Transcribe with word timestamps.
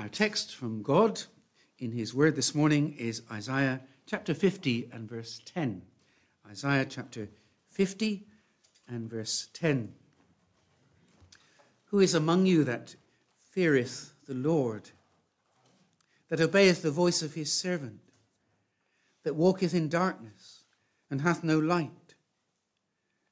Our 0.00 0.08
text 0.08 0.54
from 0.54 0.82
God 0.82 1.20
in 1.78 1.92
His 1.92 2.14
Word 2.14 2.34
this 2.34 2.54
morning 2.54 2.94
is 2.98 3.20
Isaiah 3.30 3.82
chapter 4.06 4.32
50 4.32 4.88
and 4.94 5.06
verse 5.06 5.42
10. 5.44 5.82
Isaiah 6.48 6.86
chapter 6.88 7.28
50 7.68 8.24
and 8.88 9.10
verse 9.10 9.50
10. 9.52 9.92
Who 11.84 12.00
is 12.00 12.14
among 12.14 12.46
you 12.46 12.64
that 12.64 12.96
feareth 13.44 14.14
the 14.26 14.32
Lord, 14.32 14.88
that 16.30 16.40
obeyeth 16.40 16.80
the 16.80 16.90
voice 16.90 17.20
of 17.20 17.34
his 17.34 17.52
servant, 17.52 18.00
that 19.22 19.36
walketh 19.36 19.74
in 19.74 19.90
darkness 19.90 20.64
and 21.10 21.20
hath 21.20 21.44
no 21.44 21.58
light? 21.58 22.14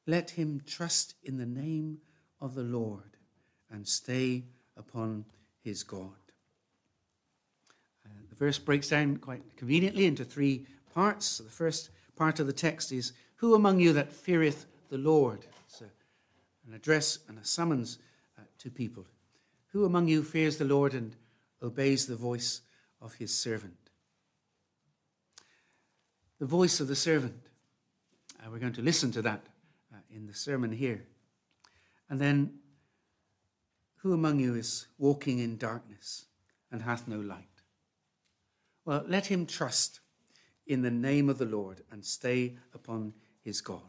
Let 0.06 0.32
him 0.32 0.60
trust 0.66 1.14
in 1.24 1.38
the 1.38 1.46
name 1.46 2.02
of 2.42 2.54
the 2.54 2.62
Lord 2.62 3.16
and 3.70 3.88
stay 3.88 4.44
upon 4.76 5.24
his 5.62 5.82
God 5.82 6.27
verse 8.38 8.58
breaks 8.58 8.88
down 8.88 9.16
quite 9.16 9.42
conveniently 9.56 10.06
into 10.06 10.24
three 10.24 10.66
parts. 10.94 11.26
So 11.26 11.44
the 11.44 11.50
first 11.50 11.90
part 12.16 12.40
of 12.40 12.46
the 12.46 12.52
text 12.52 12.92
is 12.92 13.12
Who 13.36 13.54
among 13.54 13.80
you 13.80 13.92
that 13.92 14.12
feareth 14.12 14.66
the 14.90 14.98
Lord? 14.98 15.46
It's 15.66 15.80
a, 15.80 15.84
an 16.66 16.74
address 16.74 17.18
and 17.28 17.38
a 17.38 17.44
summons 17.44 17.98
uh, 18.38 18.42
to 18.58 18.70
people. 18.70 19.04
Who 19.72 19.84
among 19.84 20.08
you 20.08 20.22
fears 20.22 20.56
the 20.56 20.64
Lord 20.64 20.94
and 20.94 21.14
obeys 21.62 22.06
the 22.06 22.16
voice 22.16 22.62
of 23.00 23.14
his 23.14 23.34
servant? 23.34 23.76
The 26.38 26.46
voice 26.46 26.80
of 26.80 26.88
the 26.88 26.96
servant. 26.96 27.48
Uh, 28.40 28.50
we're 28.50 28.58
going 28.58 28.72
to 28.74 28.82
listen 28.82 29.10
to 29.12 29.22
that 29.22 29.42
uh, 29.92 29.98
in 30.10 30.26
the 30.26 30.34
sermon 30.34 30.72
here. 30.72 31.04
And 32.08 32.20
then, 32.20 32.54
who 33.96 34.12
among 34.12 34.38
you 34.38 34.54
is 34.54 34.86
walking 34.98 35.40
in 35.40 35.58
darkness 35.58 36.26
and 36.70 36.82
hath 36.82 37.08
no 37.08 37.18
light? 37.18 37.57
Well, 38.88 39.04
let 39.06 39.26
him 39.26 39.44
trust 39.44 40.00
in 40.66 40.80
the 40.80 40.90
name 40.90 41.28
of 41.28 41.36
the 41.36 41.44
Lord 41.44 41.82
and 41.92 42.02
stay 42.02 42.56
upon 42.72 43.12
his 43.44 43.60
God. 43.60 43.82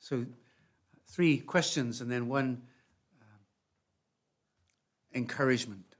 So, 0.00 0.26
three 1.08 1.38
questions 1.38 2.02
and 2.02 2.12
then 2.12 2.28
one 2.28 2.60
uh, 3.18 3.38
encouragement. 5.14 5.96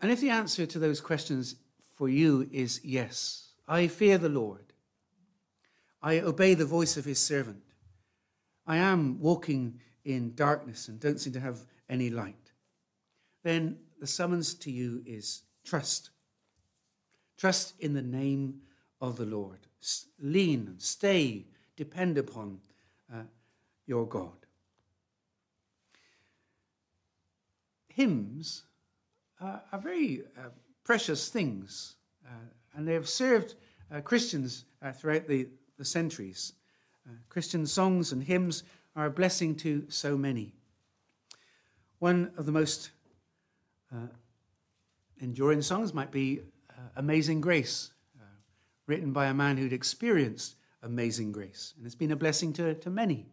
And 0.00 0.10
if 0.10 0.22
the 0.22 0.30
answer 0.30 0.64
to 0.64 0.78
those 0.78 1.02
questions 1.02 1.56
for 1.92 2.08
you 2.08 2.48
is 2.50 2.80
yes, 2.82 3.48
I 3.68 3.88
fear 3.88 4.16
the 4.16 4.30
Lord, 4.30 4.72
I 6.00 6.20
obey 6.20 6.54
the 6.54 6.64
voice 6.64 6.96
of 6.96 7.04
his 7.04 7.18
servant, 7.18 7.62
I 8.66 8.78
am 8.78 9.20
walking 9.20 9.82
in 10.06 10.34
darkness 10.34 10.88
and 10.88 10.98
don't 10.98 11.20
seem 11.20 11.34
to 11.34 11.40
have 11.40 11.58
any 11.90 12.08
light, 12.08 12.52
then 13.42 13.76
the 14.00 14.06
summons 14.06 14.54
to 14.54 14.70
you 14.70 15.02
is 15.06 15.42
trust. 15.64 16.10
Trust 17.36 17.74
in 17.80 17.94
the 17.94 18.02
name 18.02 18.60
of 19.00 19.16
the 19.16 19.24
Lord. 19.24 19.58
Lean, 20.20 20.74
stay, 20.78 21.46
depend 21.76 22.18
upon 22.18 22.60
uh, 23.12 23.22
your 23.86 24.06
God. 24.06 24.32
Hymns 27.88 28.64
uh, 29.40 29.58
are 29.72 29.80
very 29.80 30.22
uh, 30.36 30.48
precious 30.84 31.28
things, 31.28 31.96
uh, 32.26 32.30
and 32.74 32.86
they 32.86 32.94
have 32.94 33.08
served 33.08 33.54
uh, 33.92 34.00
Christians 34.00 34.64
uh, 34.82 34.92
throughout 34.92 35.26
the, 35.28 35.48
the 35.76 35.84
centuries. 35.84 36.54
Christian 37.30 37.64
songs 37.64 38.12
and 38.12 38.22
hymns 38.22 38.64
are 38.94 39.06
a 39.06 39.10
blessing 39.10 39.54
to 39.54 39.86
so 39.88 40.14
many. 40.14 40.52
One 42.00 42.32
of 42.36 42.44
the 42.44 42.52
most 42.52 42.90
uh, 43.94 44.06
enduring 45.20 45.62
songs 45.62 45.94
might 45.94 46.10
be 46.10 46.40
uh, 46.70 46.82
Amazing 46.96 47.40
Grace, 47.40 47.90
uh, 48.20 48.24
written 48.86 49.12
by 49.12 49.26
a 49.26 49.34
man 49.34 49.56
who'd 49.56 49.72
experienced 49.72 50.56
amazing 50.82 51.32
grace. 51.32 51.74
And 51.76 51.86
it's 51.86 51.94
been 51.94 52.12
a 52.12 52.16
blessing 52.16 52.52
to, 52.54 52.74
to 52.74 52.90
many. 52.90 53.26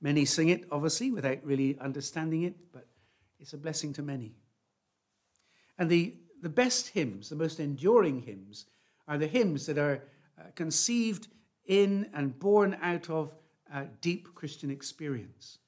Many 0.00 0.24
sing 0.24 0.48
it, 0.48 0.64
obviously, 0.70 1.10
without 1.10 1.38
really 1.44 1.78
understanding 1.78 2.44
it, 2.44 2.54
but 2.72 2.86
it's 3.38 3.52
a 3.52 3.58
blessing 3.58 3.92
to 3.94 4.02
many. 4.02 4.32
And 5.78 5.90
the, 5.90 6.14
the 6.42 6.48
best 6.48 6.88
hymns, 6.88 7.28
the 7.28 7.36
most 7.36 7.60
enduring 7.60 8.20
hymns, 8.20 8.66
are 9.06 9.18
the 9.18 9.26
hymns 9.26 9.66
that 9.66 9.76
are 9.76 10.02
uh, 10.38 10.44
conceived 10.54 11.28
in 11.66 12.08
and 12.14 12.38
born 12.38 12.76
out 12.80 13.10
of 13.10 13.34
deep 14.00 14.34
Christian 14.34 14.70
experience. 14.70 15.58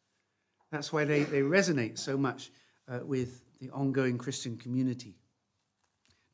That's 0.71 0.93
why 0.93 1.05
they, 1.05 1.23
they 1.25 1.43
resonate 1.43 1.99
so 1.99 2.17
much 2.17 2.51
uh, 2.89 3.01
with 3.05 3.43
the 3.63 3.71
ongoing 3.71 4.19
Christian 4.19 4.57
community. 4.57 5.15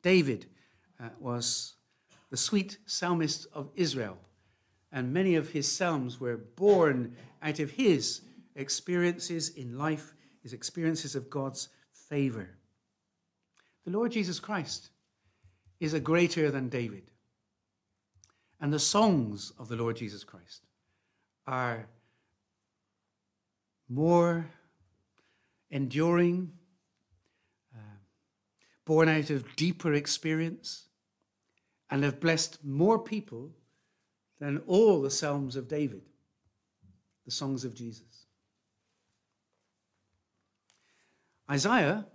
David 0.01 0.47
uh, 0.99 1.09
was 1.19 1.75
the 2.31 2.37
sweet 2.37 2.79
psalmist 2.87 3.45
of 3.53 3.69
Israel, 3.75 4.17
and 4.91 5.13
many 5.13 5.35
of 5.35 5.49
his 5.49 5.71
psalms 5.71 6.19
were 6.19 6.37
born 6.37 7.15
out 7.43 7.59
of 7.59 7.69
his 7.69 8.21
experiences 8.55 9.49
in 9.49 9.77
life, 9.77 10.15
his 10.41 10.53
experiences 10.53 11.15
of 11.15 11.29
God's 11.29 11.69
favor. 11.91 12.49
The 13.85 13.91
Lord 13.91 14.11
Jesus 14.11 14.39
Christ 14.39 14.89
is 15.79 15.93
a 15.93 15.99
greater 15.99 16.49
than 16.49 16.67
David. 16.67 17.03
And 18.59 18.73
the 18.73 18.79
songs 18.79 19.53
of 19.59 19.67
the 19.67 19.75
Lord 19.75 19.95
Jesus 19.97 20.23
Christ 20.23 20.65
are 21.45 21.87
more 23.87 24.47
enduring, 25.71 26.51
born 28.89 29.07
out 29.07 29.29
of 29.29 29.55
deeper 29.55 29.93
experience 29.93 30.87
and 31.91 32.03
have 32.03 32.19
blessed 32.19 32.57
more 32.65 32.97
people 32.97 33.51
than 34.39 34.57
all 34.65 34.99
the 34.99 35.11
Psalms 35.11 35.55
of 35.55 35.67
David, 35.67 36.01
the 37.23 37.29
songs 37.29 37.63
of 37.63 37.75
Jesus. 37.75 38.25
Isaiah 41.51 42.07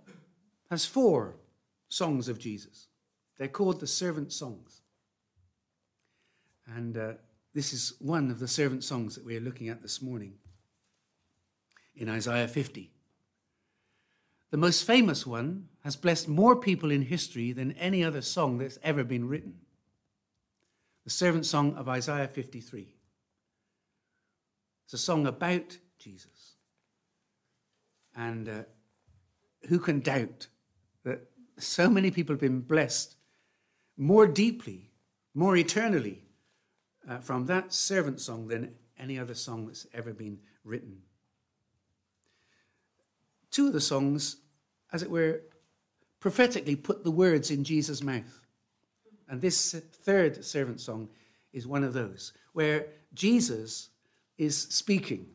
has 0.69 0.85
four 0.85 1.37
songs 1.87 2.27
of 2.27 2.39
Jesus. 2.39 2.87
They're 3.37 3.47
called 3.47 3.79
the 3.79 3.87
servant 3.87 4.33
songs. 4.33 4.81
And 6.75 6.97
uh, 6.97 7.13
this 7.53 7.71
is 7.71 7.93
one 7.99 8.29
of 8.29 8.39
the 8.39 8.49
servant 8.49 8.83
songs 8.83 9.15
that 9.15 9.23
we're 9.23 9.39
looking 9.39 9.69
at 9.69 9.81
this 9.81 10.01
morning 10.01 10.33
in 11.95 12.09
Isaiah 12.09 12.49
50. 12.49 12.91
The 14.55 14.61
most 14.61 14.87
famous 14.87 15.27
one 15.27 15.67
has 15.83 15.97
blessed 15.97 16.29
more 16.29 16.55
people 16.55 16.89
in 16.89 17.01
history 17.01 17.51
than 17.51 17.73
any 17.73 18.05
other 18.05 18.21
song 18.21 18.57
that's 18.57 18.79
ever 18.83 19.03
been 19.03 19.27
written. 19.27 19.55
The 21.03 21.09
servant 21.09 21.45
song 21.45 21.75
of 21.75 21.89
Isaiah 21.89 22.29
53. 22.29 22.87
It's 24.85 24.93
a 24.93 24.97
song 24.97 25.27
about 25.27 25.77
Jesus. 25.99 26.53
And 28.15 28.47
uh, 28.47 28.63
who 29.67 29.77
can 29.77 29.99
doubt 29.99 30.47
that 31.03 31.29
so 31.57 31.89
many 31.89 32.09
people 32.09 32.31
have 32.31 32.39
been 32.39 32.61
blessed 32.61 33.17
more 33.97 34.25
deeply, 34.25 34.89
more 35.33 35.57
eternally 35.57 36.23
uh, 37.09 37.17
from 37.17 37.45
that 37.47 37.73
servant 37.73 38.21
song 38.21 38.47
than 38.47 38.73
any 38.97 39.19
other 39.19 39.35
song 39.35 39.67
that's 39.67 39.85
ever 39.93 40.13
been 40.13 40.39
written? 40.63 41.01
Two 43.51 43.67
of 43.67 43.73
the 43.73 43.81
songs 43.81 44.37
as 44.95 45.03
it 45.03 45.11
were, 45.11 45.41
prophetically 46.21 46.77
put 46.77 47.03
the 47.03 47.11
words 47.11 47.51
in 47.51 47.65
Jesus' 47.65 48.01
mouth. 48.01 48.39
And 49.27 49.41
this 49.41 49.73
third 49.73 50.45
servant 50.45 50.79
song 50.79 51.09
is 51.51 51.67
one 51.67 51.83
of 51.83 51.91
those, 51.91 52.31
where 52.53 52.87
Jesus 53.13 53.89
is 54.37 54.57
speaking. 54.57 55.25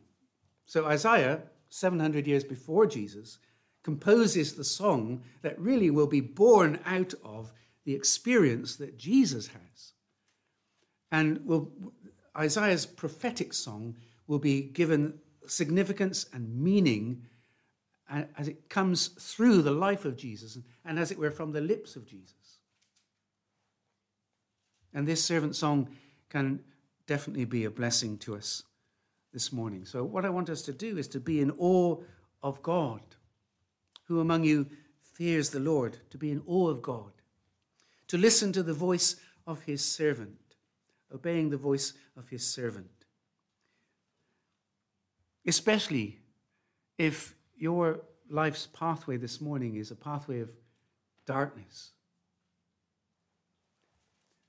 So 0.65 0.87
Isaiah, 0.87 1.43
700 1.69 2.25
years 2.25 2.43
before 2.43 2.87
Jesus, 2.87 3.37
composes 3.83 4.55
the 4.55 4.63
song 4.63 5.21
that 5.43 5.59
really 5.59 5.91
will 5.91 6.07
be 6.07 6.21
born 6.21 6.79
out 6.85 7.13
of 7.23 7.51
the 7.85 7.93
experience 7.93 8.77
that 8.77 8.97
Jesus 8.97 9.45
has. 9.45 9.93
And 11.11 11.45
will, 11.45 11.71
Isaiah's 12.35 12.87
prophetic 12.87 13.53
song 13.53 13.95
will 14.25 14.39
be 14.39 14.63
given 14.63 15.19
significance 15.45 16.25
and 16.33 16.55
meaning 16.55 17.27
as 18.11 18.47
it 18.47 18.69
comes 18.69 19.07
through 19.07 19.61
the 19.61 19.71
life 19.71 20.05
of 20.05 20.17
Jesus 20.17 20.57
and, 20.85 20.99
as 20.99 21.11
it 21.11 21.17
were, 21.17 21.31
from 21.31 21.51
the 21.51 21.61
lips 21.61 21.95
of 21.95 22.05
Jesus. 22.05 22.59
And 24.93 25.07
this 25.07 25.23
servant 25.23 25.55
song 25.55 25.89
can 26.29 26.59
definitely 27.07 27.45
be 27.45 27.65
a 27.65 27.69
blessing 27.71 28.17
to 28.19 28.35
us 28.35 28.63
this 29.33 29.53
morning. 29.53 29.85
So, 29.85 30.03
what 30.03 30.25
I 30.25 30.29
want 30.29 30.49
us 30.49 30.61
to 30.63 30.73
do 30.73 30.97
is 30.97 31.07
to 31.09 31.19
be 31.19 31.39
in 31.39 31.51
awe 31.57 31.97
of 32.43 32.61
God. 32.61 33.01
Who 34.05 34.19
among 34.19 34.43
you 34.43 34.67
fears 34.99 35.49
the 35.49 35.59
Lord? 35.59 35.97
To 36.09 36.17
be 36.17 36.31
in 36.31 36.41
awe 36.45 36.69
of 36.69 36.81
God. 36.81 37.11
To 38.09 38.17
listen 38.17 38.51
to 38.53 38.63
the 38.63 38.73
voice 38.73 39.15
of 39.47 39.61
his 39.61 39.83
servant, 39.83 40.37
obeying 41.13 41.49
the 41.49 41.57
voice 41.57 41.93
of 42.17 42.27
his 42.27 42.45
servant. 42.45 42.89
Especially 45.47 46.19
if 46.97 47.33
your 47.61 48.01
life's 48.27 48.67
pathway 48.73 49.17
this 49.17 49.39
morning 49.39 49.75
is 49.75 49.91
a 49.91 49.95
pathway 49.95 50.39
of 50.39 50.49
darkness. 51.27 51.91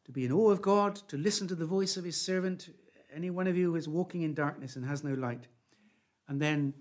To 0.06 0.12
be 0.12 0.25
in 0.25 0.32
awe 0.32 0.50
of 0.50 0.62
God, 0.62 0.97
to 1.09 1.19
listen 1.19 1.47
to 1.49 1.55
the 1.55 1.67
voice 1.67 1.99
of 1.99 2.05
his 2.05 2.19
servant, 2.19 2.70
any 3.14 3.29
one 3.29 3.47
of 3.47 3.56
you 3.56 3.70
who 3.70 3.76
is 3.76 3.87
walking 3.87 4.23
in 4.23 4.32
darkness 4.32 4.76
and 4.76 4.85
has 4.87 5.05
no 5.05 5.12
light, 5.12 5.47
and 6.26 6.41
then 6.41 6.73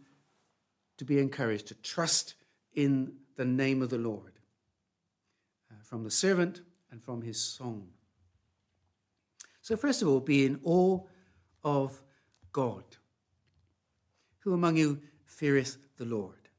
to 0.98 1.04
be 1.04 1.20
encouraged 1.20 1.68
to 1.68 1.76
trust 1.76 2.36
in 2.76 3.12
the 3.36 3.46
name 3.46 3.82
of 3.82 3.90
the 3.90 3.98
Lord 3.98 4.32
uh, 5.70 5.76
from 5.84 6.04
the 6.06 6.12
servant 6.12 6.62
and 6.92 7.04
from 7.04 7.22
his 7.22 7.42
song. 7.42 7.90
So, 9.62 9.76
first 9.76 10.02
of 10.02 10.08
all, 10.08 10.22
be 10.22 10.46
in 10.46 10.62
awe 10.64 11.02
of 11.64 12.02
God. 12.54 12.84
Who 14.40 14.54
among 14.54 14.78
you 14.78 15.02
feareth 15.26 15.78
the 16.02 16.16
Lord? 16.16 16.50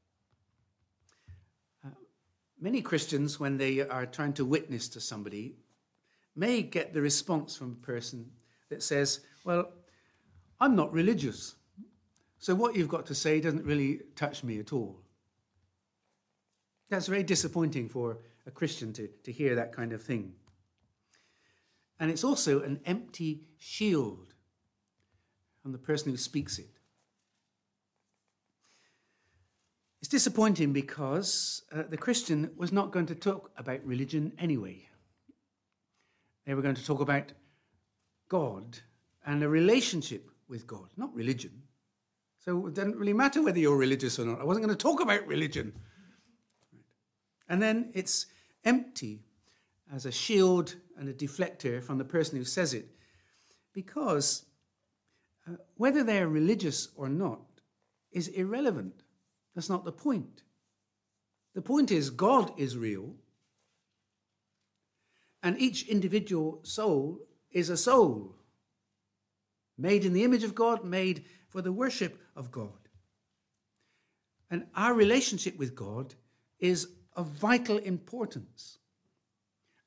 Uh, 1.85 1.89
many 2.61 2.81
Christians, 2.81 3.41
when 3.41 3.57
they 3.57 3.81
are 3.81 4.05
trying 4.05 4.31
to 4.33 4.45
witness 4.45 4.87
to 4.89 5.01
somebody, 5.01 5.57
may 6.33 6.61
get 6.61 6.93
the 6.93 7.01
response 7.01 7.57
from 7.57 7.73
a 7.73 7.85
person 7.85 8.31
that 8.69 8.81
says, 8.81 9.19
Well, 9.43 9.69
I'm 10.61 10.77
not 10.77 10.93
religious. 10.93 11.55
So 12.39 12.55
what 12.55 12.75
you've 12.75 12.87
got 12.87 13.05
to 13.07 13.15
say 13.15 13.41
doesn't 13.41 13.65
really 13.65 14.01
touch 14.15 14.45
me 14.45 14.59
at 14.59 14.71
all. 14.71 15.01
That's 16.89 17.07
very 17.07 17.23
disappointing 17.23 17.89
for 17.89 18.19
a 18.47 18.51
Christian 18.51 18.93
to, 18.93 19.09
to 19.23 19.31
hear 19.31 19.55
that 19.55 19.73
kind 19.73 19.91
of 19.91 20.01
thing. 20.01 20.33
And 21.99 22.09
it's 22.09 22.23
also 22.23 22.61
an 22.61 22.79
empty 22.85 23.41
shield 23.57 24.33
on 25.65 25.73
the 25.73 25.77
person 25.77 26.11
who 26.11 26.17
speaks 26.17 26.59
it. 26.59 26.72
It's 30.03 30.09
disappointing 30.09 30.73
because 30.73 31.63
uh, 31.71 31.83
the 31.89 31.95
Christian 31.95 32.51
was 32.57 32.73
not 32.73 32.91
going 32.91 33.05
to 33.05 33.15
talk 33.15 33.51
about 33.55 33.85
religion 33.85 34.33
anyway. 34.37 34.85
They 36.45 36.53
were 36.53 36.61
going 36.61 36.75
to 36.75 36.85
talk 36.85 36.99
about 36.99 37.31
God 38.27 38.79
and 39.25 39.41
a 39.41 39.47
relationship 39.47 40.29
with 40.49 40.67
God, 40.67 40.89
not 40.97 41.15
religion. 41.15 41.51
So 42.39 42.67
it 42.67 42.73
doesn't 42.73 42.97
really 42.97 43.13
matter 43.13 43.41
whether 43.41 43.57
you're 43.59 43.77
religious 43.77 44.19
or 44.19 44.25
not. 44.25 44.41
I 44.41 44.43
wasn't 44.43 44.65
going 44.65 44.77
to 44.77 44.83
talk 44.83 44.99
about 44.99 45.25
religion. 45.25 45.71
And 47.47 47.61
then 47.61 47.89
it's 47.93 48.25
empty 48.65 49.23
as 49.95 50.05
a 50.05 50.11
shield 50.11 50.75
and 50.97 51.07
a 51.07 51.13
deflector 51.13 51.81
from 51.81 51.97
the 51.97 52.03
person 52.03 52.37
who 52.37 52.43
says 52.43 52.73
it. 52.73 52.89
Because 53.73 54.47
uh, 55.47 55.55
whether 55.75 56.03
they're 56.03 56.27
religious 56.27 56.89
or 56.97 57.07
not 57.07 57.39
is 58.11 58.27
irrelevant. 58.27 59.03
That's 59.55 59.69
not 59.69 59.85
the 59.85 59.91
point. 59.91 60.43
The 61.53 61.61
point 61.61 61.91
is, 61.91 62.09
God 62.09 62.51
is 62.57 62.75
real, 62.75 63.13
and 65.43 65.59
each 65.59 65.87
individual 65.87 66.59
soul 66.63 67.19
is 67.51 67.69
a 67.69 67.77
soul, 67.77 68.35
made 69.77 70.05
in 70.05 70.13
the 70.13 70.23
image 70.23 70.43
of 70.43 70.55
God, 70.55 70.83
made 70.83 71.25
for 71.49 71.61
the 71.61 71.71
worship 71.71 72.19
of 72.35 72.51
God. 72.51 72.69
And 74.49 74.65
our 74.75 74.93
relationship 74.93 75.57
with 75.57 75.75
God 75.75 76.15
is 76.59 76.87
of 77.15 77.27
vital 77.27 77.77
importance. 77.77 78.79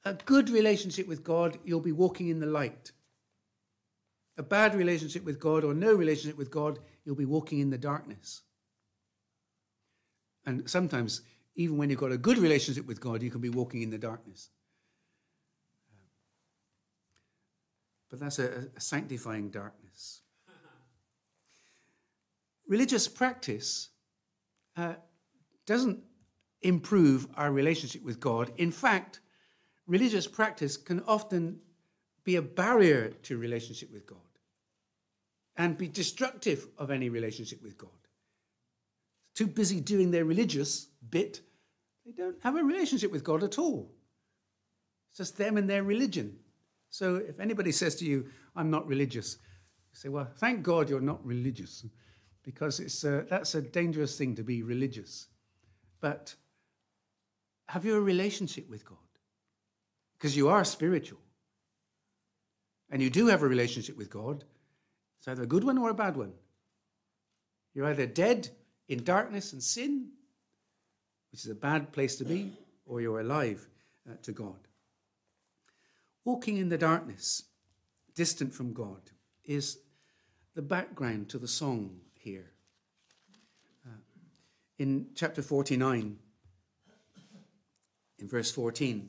A 0.05 0.15
good 0.15 0.51
relationship 0.51 1.09
with 1.09 1.25
God, 1.25 1.59
you'll 1.65 1.81
be 1.81 1.93
walking 1.93 2.29
in 2.29 2.39
the 2.39 2.47
light. 2.47 2.93
A 4.39 4.43
bad 4.43 4.75
relationship 4.75 5.25
with 5.25 5.41
God 5.41 5.65
or 5.65 5.75
no 5.75 5.95
relationship 5.95 6.39
with 6.39 6.51
God, 6.51 6.79
you'll 7.05 7.17
be 7.17 7.25
walking 7.25 7.59
in 7.59 7.71
the 7.71 7.79
darkness. 7.79 8.43
And 10.47 10.69
sometimes, 10.71 11.23
even 11.57 11.77
when 11.77 11.91
you've 11.91 11.99
got 11.99 12.13
a 12.13 12.19
good 12.19 12.39
relationship 12.39 12.87
with 12.87 13.01
God, 13.01 13.23
you 13.23 13.31
can 13.31 13.41
be 13.41 13.49
walking 13.49 13.83
in 13.83 13.91
the 13.91 13.99
darkness. 13.99 14.51
But 18.09 18.21
that's 18.21 18.39
a, 18.39 18.69
a 18.77 18.81
sanctifying 18.81 19.51
darkness. 19.51 20.23
Religious 22.69 23.09
practice 23.09 23.89
uh, 24.77 24.95
doesn't 25.67 25.99
improve 26.63 27.27
our 27.37 27.51
relationship 27.51 28.05
with 28.05 28.21
God. 28.21 28.53
In 28.57 28.71
fact, 28.71 29.21
religious 29.87 30.27
practice 30.27 30.77
can 30.77 31.03
often 31.07 31.59
be 32.25 32.37
a 32.37 32.43
barrier 32.43 33.11
to 33.23 33.39
relationship 33.39 33.93
with 33.93 34.07
God 34.07 34.19
and 35.57 35.77
be 35.77 35.89
destructive 35.89 36.67
of 36.79 36.91
any 36.91 37.09
relationship 37.09 37.63
with 37.63 37.79
God. 37.79 37.91
Too 39.37 39.47
busy 39.47 39.81
doing 39.81 40.11
their 40.11 40.25
religious 40.25 40.89
bit, 41.11 41.43
they 42.05 42.13
don't 42.13 42.43
have 42.43 42.57
a 42.57 42.65
relationship 42.65 43.13
with 43.13 43.23
God 43.23 43.45
at 43.45 43.59
all. 43.59 43.93
It's 45.11 45.19
just 45.19 45.37
them 45.37 45.59
and 45.59 45.69
their 45.69 45.83
religion. 45.83 46.39
So 46.89 47.17
if 47.17 47.39
anybody 47.39 47.71
says 47.71 47.97
to 47.97 48.07
you, 48.07 48.29
I'm 48.57 48.71
not 48.71 48.89
religious, 48.89 49.37
you 49.93 49.99
say, 49.99 50.09
Well, 50.09 50.29
thank 50.39 50.63
God 50.63 50.89
you're 50.89 51.01
not 51.01 51.25
religious, 51.25 51.85
because 52.43 52.81
it's 52.81 53.05
a, 53.05 53.27
that's 53.29 53.55
a 53.55 53.61
dangerous 53.61 54.17
thing 54.17 54.35
to 54.37 54.43
be 54.43 54.63
religious. 54.63 55.27
But 56.01 56.35
have 57.69 57.85
you 57.85 57.97
a 57.97 58.01
relationship 58.01 58.71
with 58.71 58.85
God? 58.85 58.97
Because 60.17 60.37
you 60.37 60.49
are 60.49 60.65
spiritual. 60.65 61.21
And 62.89 63.03
you 63.03 63.11
do 63.11 63.27
have 63.27 63.43
a 63.43 63.49
relationship 63.49 63.99
with 63.99 64.09
God. 64.09 64.45
It's 65.19 65.29
either 65.29 65.43
a 65.43 65.47
good 65.47 65.65
one 65.65 65.77
or 65.77 65.91
a 65.91 65.95
bad 65.95 66.17
one. 66.17 66.33
You're 67.75 67.87
either 67.87 68.07
dead 68.07 68.49
in 68.89 69.03
darkness 69.03 69.53
and 69.53 69.63
sin, 69.63 70.09
which 71.31 71.45
is 71.45 71.51
a 71.51 71.55
bad 71.55 71.93
place 71.93 72.17
to 72.17 72.25
be, 72.25 72.53
or 72.87 73.01
you're 73.01 73.21
alive 73.21 73.67
uh, 74.09 74.15
to 74.23 74.33
God. 74.33 74.57
Walking 76.25 76.57
in 76.57 76.69
the 76.69 76.79
darkness, 76.79 77.45
distant 78.15 78.55
from 78.55 78.73
God, 78.73 79.01
is 79.45 79.79
the 80.55 80.63
background 80.63 81.29
to 81.31 81.39
the 81.39 81.49
song 81.49 82.01
here. 82.15 82.51
Uh, 83.87 83.99
in 84.79 85.07
chapter 85.15 85.43
49, 85.43 86.19
in 88.19 88.29
verse 88.29 88.51
14, 88.51 89.09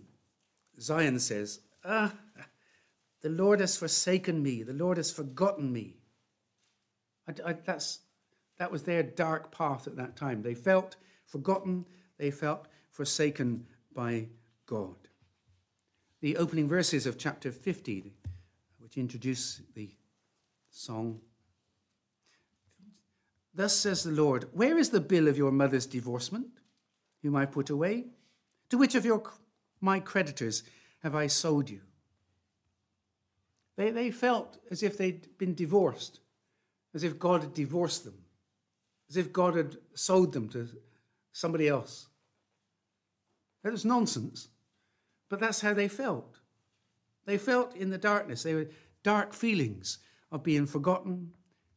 Zion 0.80 1.20
says, 1.20 1.60
Ah, 1.86 2.14
the 3.22 3.30
Lord 3.30 3.62
has 3.62 3.78
forsaken 3.78 4.44
me, 4.44 4.64
the 4.64 4.74
Lord 4.74 4.98
has 4.98 5.12
forgotten 5.12 5.72
me. 5.72 5.98
I, 7.28 7.50
I, 7.50 7.54
that's, 7.54 8.00
that 8.58 8.72
was 8.72 8.84
their 8.84 9.04
dark 9.04 9.52
path 9.52 9.88
at 9.88 9.96
that 9.98 10.16
time. 10.16 10.42
They 10.42 10.56
felt 10.56 10.96
forgotten, 11.26 11.86
they 12.18 12.32
felt 12.32 12.68
forsaken 12.92 13.66
by 13.94 14.28
God. 14.66 14.96
The 16.22 16.38
opening 16.38 16.68
verses 16.68 17.06
of 17.06 17.18
chapter 17.18 17.52
50, 17.52 18.12
which 18.80 18.98
introduce 18.98 19.62
the 19.76 19.90
song. 20.72 21.20
Thus 23.54 23.76
says 23.76 24.04
the 24.04 24.12
Lord, 24.12 24.48
Where 24.54 24.78
is 24.78 24.90
the 24.90 25.00
bill 25.00 25.28
of 25.28 25.38
your 25.38 25.52
mother's 25.52 25.86
divorcement, 25.86 26.48
whom 27.22 27.36
I 27.36 27.46
put 27.46 27.70
away? 27.70 28.06
To 28.70 28.78
which 28.78 28.96
of 28.96 29.06
your, 29.06 29.24
my 29.82 30.00
creditors 30.00 30.64
have 31.04 31.16
I 31.16 31.28
sold 31.28 31.70
you? 31.70 31.82
They, 33.76 33.92
they 33.92 34.12
felt 34.12 34.58
as 34.72 34.82
if 34.84 34.98
they'd 34.98 35.38
been 35.38 35.54
divorced, 35.54 36.20
as 36.94 37.04
if 37.04 37.20
God 37.20 37.42
had 37.42 37.54
divorced 37.54 38.04
them, 38.04 38.16
as 39.10 39.18
if 39.18 39.34
God 39.34 39.56
had 39.56 39.78
sold 39.94 40.34
them 40.34 40.50
to 40.50 40.68
somebody 41.32 41.68
else. 41.68 42.08
That 43.64 43.72
was 43.72 43.86
nonsense, 43.86 44.50
but 45.30 45.40
that's 45.40 45.62
how 45.62 45.74
they 45.74 45.88
felt. 45.88 46.40
They 47.26 47.38
felt 47.38 47.76
in 47.76 47.90
the 47.90 47.98
darkness, 47.98 48.44
they 48.44 48.54
were 48.54 48.70
dark 49.04 49.34
feelings 49.34 50.00
of 50.32 50.44
being 50.44 50.66
forgotten, 50.66 51.32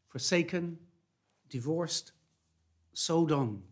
forsaken, 0.09 0.79
divorced, 1.49 2.13
sold 2.93 3.33
on. 3.33 3.63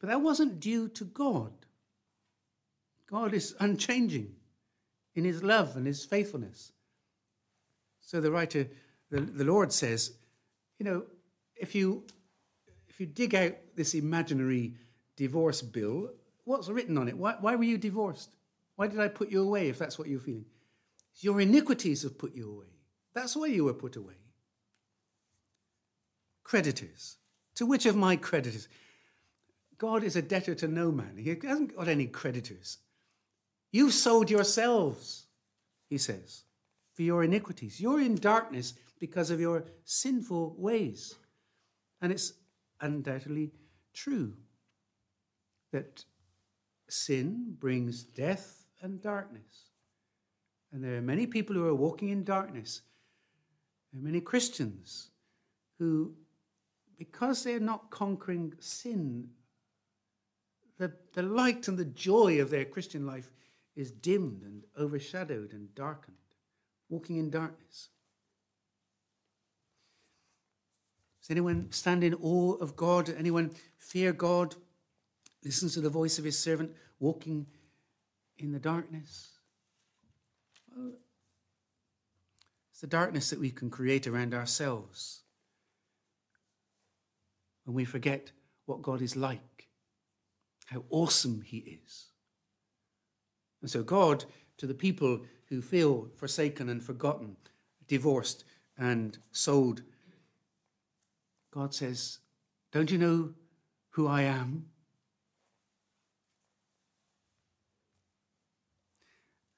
But 0.00 0.08
that 0.08 0.20
wasn't 0.20 0.60
due 0.60 0.88
to 0.88 1.04
God. 1.04 1.52
God 3.10 3.34
is 3.34 3.54
unchanging 3.58 4.34
in 5.14 5.24
his 5.24 5.42
love 5.42 5.76
and 5.76 5.86
his 5.86 6.04
faithfulness. 6.04 6.72
So 8.00 8.20
the 8.20 8.30
writer, 8.30 8.68
the, 9.10 9.20
the 9.20 9.44
Lord 9.44 9.72
says, 9.72 10.12
you 10.78 10.84
know, 10.84 11.02
if 11.58 11.74
you 11.74 12.04
if 12.88 13.00
you 13.00 13.06
dig 13.06 13.34
out 13.34 13.52
this 13.76 13.94
imaginary 13.94 14.74
divorce 15.16 15.62
bill, 15.62 16.10
what's 16.44 16.68
written 16.68 16.98
on 16.98 17.08
it? 17.08 17.16
Why, 17.16 17.36
why 17.40 17.54
were 17.54 17.64
you 17.64 17.78
divorced? 17.78 18.34
Why 18.76 18.86
did 18.86 19.00
I 19.00 19.08
put 19.08 19.30
you 19.30 19.42
away 19.42 19.68
if 19.68 19.78
that's 19.78 19.98
what 19.98 20.08
you're 20.08 20.20
feeling? 20.20 20.46
Your 21.20 21.40
iniquities 21.40 22.02
have 22.02 22.18
put 22.18 22.34
you 22.34 22.50
away. 22.50 22.66
That's 23.14 23.36
why 23.36 23.46
you 23.46 23.64
were 23.64 23.74
put 23.74 23.96
away. 23.96 24.14
Creditors. 26.44 27.16
To 27.56 27.66
which 27.66 27.86
of 27.86 27.96
my 27.96 28.16
creditors? 28.16 28.68
God 29.78 30.02
is 30.02 30.16
a 30.16 30.22
debtor 30.22 30.54
to 30.56 30.68
no 30.68 30.90
man. 30.90 31.16
He 31.16 31.36
hasn't 31.44 31.76
got 31.76 31.88
any 31.88 32.06
creditors. 32.06 32.78
You've 33.70 33.94
sold 33.94 34.30
yourselves, 34.30 35.26
he 35.88 35.98
says, 35.98 36.42
for 36.94 37.02
your 37.02 37.22
iniquities. 37.22 37.80
You're 37.80 38.00
in 38.00 38.14
darkness 38.16 38.74
because 38.98 39.30
of 39.30 39.40
your 39.40 39.64
sinful 39.84 40.54
ways. 40.56 41.14
And 42.00 42.12
it's 42.12 42.32
undoubtedly 42.80 43.52
true 43.92 44.34
that 45.72 46.04
sin 46.88 47.56
brings 47.58 48.02
death 48.02 48.64
and 48.82 49.00
darkness. 49.02 49.70
And 50.72 50.82
there 50.82 50.96
are 50.96 51.02
many 51.02 51.26
people 51.26 51.54
who 51.54 51.66
are 51.66 51.74
walking 51.74 52.10
in 52.10 52.24
darkness. 52.24 52.82
There 53.92 54.00
are 54.00 54.04
many 54.04 54.20
Christians 54.20 55.10
who, 55.78 56.14
because 56.98 57.42
they're 57.42 57.60
not 57.60 57.90
conquering 57.90 58.52
sin, 58.60 59.28
the, 60.78 60.92
the 61.14 61.22
light 61.22 61.68
and 61.68 61.76
the 61.76 61.84
joy 61.84 62.40
of 62.40 62.50
their 62.50 62.64
Christian 62.64 63.06
life 63.06 63.30
is 63.74 63.90
dimmed 63.90 64.42
and 64.42 64.64
overshadowed 64.78 65.52
and 65.52 65.74
darkened, 65.74 66.16
walking 66.88 67.16
in 67.16 67.30
darkness. 67.30 67.88
Does 71.28 71.34
anyone 71.34 71.70
stand 71.72 72.02
in 72.02 72.14
awe 72.14 72.54
of 72.54 72.74
God? 72.74 73.14
Anyone 73.18 73.50
fear 73.76 74.14
God? 74.14 74.54
Listens 75.44 75.74
to 75.74 75.82
the 75.82 75.90
voice 75.90 76.18
of 76.18 76.24
his 76.24 76.38
servant 76.38 76.74
walking 77.00 77.46
in 78.38 78.50
the 78.50 78.58
darkness? 78.58 79.28
Well, 80.74 80.92
it's 82.70 82.80
the 82.80 82.86
darkness 82.86 83.28
that 83.28 83.38
we 83.38 83.50
can 83.50 83.68
create 83.68 84.06
around 84.06 84.32
ourselves 84.32 85.20
when 87.64 87.74
we 87.74 87.84
forget 87.84 88.32
what 88.64 88.80
God 88.80 89.02
is 89.02 89.14
like, 89.14 89.68
how 90.64 90.84
awesome 90.88 91.42
he 91.42 91.58
is. 91.84 92.06
And 93.60 93.70
so, 93.70 93.82
God, 93.82 94.24
to 94.56 94.66
the 94.66 94.72
people 94.72 95.20
who 95.50 95.60
feel 95.60 96.08
forsaken 96.16 96.70
and 96.70 96.82
forgotten, 96.82 97.36
divorced 97.86 98.44
and 98.78 99.18
sold 99.30 99.82
God 101.52 101.74
says, 101.74 102.18
Don't 102.72 102.90
you 102.90 102.98
know 102.98 103.30
who 103.90 104.06
I 104.06 104.22
am? 104.22 104.66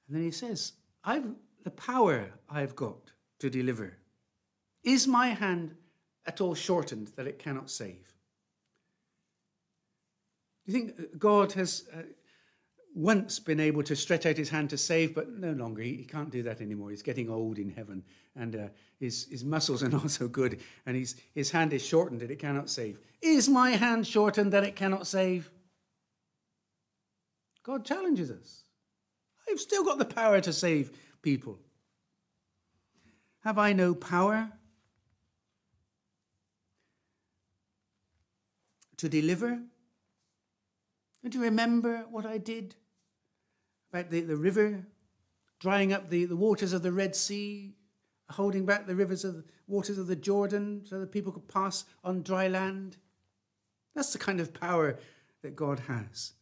And 0.07 0.17
then 0.17 0.23
he 0.23 0.31
says, 0.31 0.73
I've 1.03 1.25
the 1.63 1.71
power 1.71 2.31
I've 2.49 2.75
got 2.75 3.11
to 3.39 3.49
deliver. 3.49 3.97
Is 4.83 5.07
my 5.07 5.27
hand 5.27 5.75
at 6.25 6.41
all 6.41 6.55
shortened 6.55 7.11
that 7.15 7.27
it 7.27 7.39
cannot 7.39 7.69
save? 7.69 8.13
Do 10.65 10.71
you 10.71 10.73
think 10.73 11.19
God 11.19 11.51
has 11.53 11.85
uh, 11.93 12.01
once 12.93 13.39
been 13.39 13.59
able 13.59 13.83
to 13.83 13.95
stretch 13.95 14.25
out 14.25 14.37
his 14.37 14.49
hand 14.49 14.69
to 14.69 14.77
save, 14.77 15.15
but 15.15 15.29
no 15.29 15.51
longer. 15.53 15.81
He, 15.81 15.95
he 15.95 16.03
can't 16.03 16.29
do 16.29 16.43
that 16.43 16.61
anymore. 16.61 16.89
He's 16.89 17.01
getting 17.01 17.29
old 17.29 17.57
in 17.57 17.69
heaven, 17.69 18.03
and 18.35 18.55
uh, 18.55 18.67
his, 18.99 19.27
his 19.29 19.43
muscles 19.43 19.81
are 19.83 19.89
not 19.89 20.11
so 20.11 20.27
good, 20.27 20.59
and 20.85 20.97
his, 20.97 21.15
his 21.33 21.51
hand 21.51 21.73
is 21.73 21.85
shortened 21.85 22.21
that 22.21 22.31
it 22.31 22.39
cannot 22.39 22.69
save. 22.69 22.99
Is 23.21 23.47
my 23.47 23.71
hand 23.71 24.05
shortened 24.05 24.51
that 24.53 24.63
it 24.63 24.75
cannot 24.75 25.07
save? 25.07 25.49
God 27.63 27.85
challenges 27.85 28.31
us. 28.31 28.63
I've 29.49 29.59
still 29.59 29.83
got 29.83 29.97
the 29.97 30.05
power 30.05 30.41
to 30.41 30.53
save 30.53 30.91
people. 31.21 31.59
Have 33.43 33.57
I 33.57 33.73
no 33.73 33.95
power 33.95 34.51
to 38.97 39.09
deliver? 39.09 39.59
Don't 41.21 41.33
you 41.33 41.41
remember 41.41 42.05
what 42.09 42.25
I 42.25 42.37
did 42.37 42.75
about 43.91 44.09
the, 44.09 44.21
the 44.21 44.35
river, 44.35 44.85
drying 45.59 45.93
up 45.93 46.09
the, 46.09 46.25
the 46.25 46.35
waters 46.35 46.73
of 46.73 46.81
the 46.81 46.91
Red 46.91 47.15
Sea, 47.15 47.75
holding 48.29 48.65
back 48.65 48.87
the 48.87 48.95
rivers 48.95 49.25
of 49.25 49.35
the 49.35 49.43
waters 49.67 49.97
of 49.97 50.07
the 50.07 50.15
Jordan 50.15 50.81
so 50.85 50.99
that 50.99 51.11
people 51.11 51.31
could 51.31 51.47
pass 51.47 51.85
on 52.03 52.23
dry 52.23 52.47
land. 52.47 52.97
That's 53.95 54.13
the 54.13 54.19
kind 54.19 54.39
of 54.39 54.53
power 54.53 54.97
that 55.41 55.55
God 55.55 55.79
has. 55.79 56.33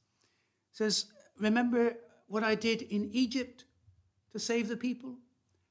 It 0.71 0.77
says, 0.77 1.05
Remember 1.39 1.95
what 2.27 2.43
I 2.43 2.55
did 2.55 2.83
in 2.83 3.09
Egypt 3.13 3.65
to 4.31 4.39
save 4.39 4.67
the 4.67 4.77
people? 4.77 5.15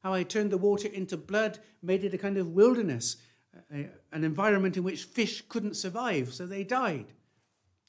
How 0.02 0.14
I 0.14 0.23
turned 0.23 0.50
the 0.50 0.58
water 0.58 0.88
into 0.88 1.16
blood, 1.16 1.58
made 1.82 2.04
it 2.04 2.14
a 2.14 2.18
kind 2.18 2.37
of 2.37 2.49
wilderness, 2.49 3.16
a, 3.73 3.88
an 4.12 4.25
environment 4.25 4.76
in 4.76 4.82
which 4.82 5.04
fish 5.04 5.42
couldn't 5.49 5.76
survive, 5.76 6.32
so 6.32 6.47
they 6.47 6.64
died. 6.64 7.06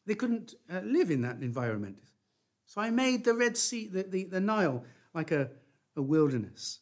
They 0.06 0.16
couldn't 0.16 0.56
uh, 0.72 0.82
live 0.84 1.12
in 1.12 1.22
that 1.22 1.42
environment. 1.42 2.00
So 2.70 2.82
I 2.82 2.92
made 2.92 3.26
the 3.26 3.34
Red 3.34 3.58
Sea, 3.58 3.88
the, 3.88 4.04
the, 4.04 4.26
the 4.26 4.40
Nile, 4.40 4.86
like 5.16 5.32
a, 5.32 5.50
a 5.96 6.04
wilderness. 6.04 6.82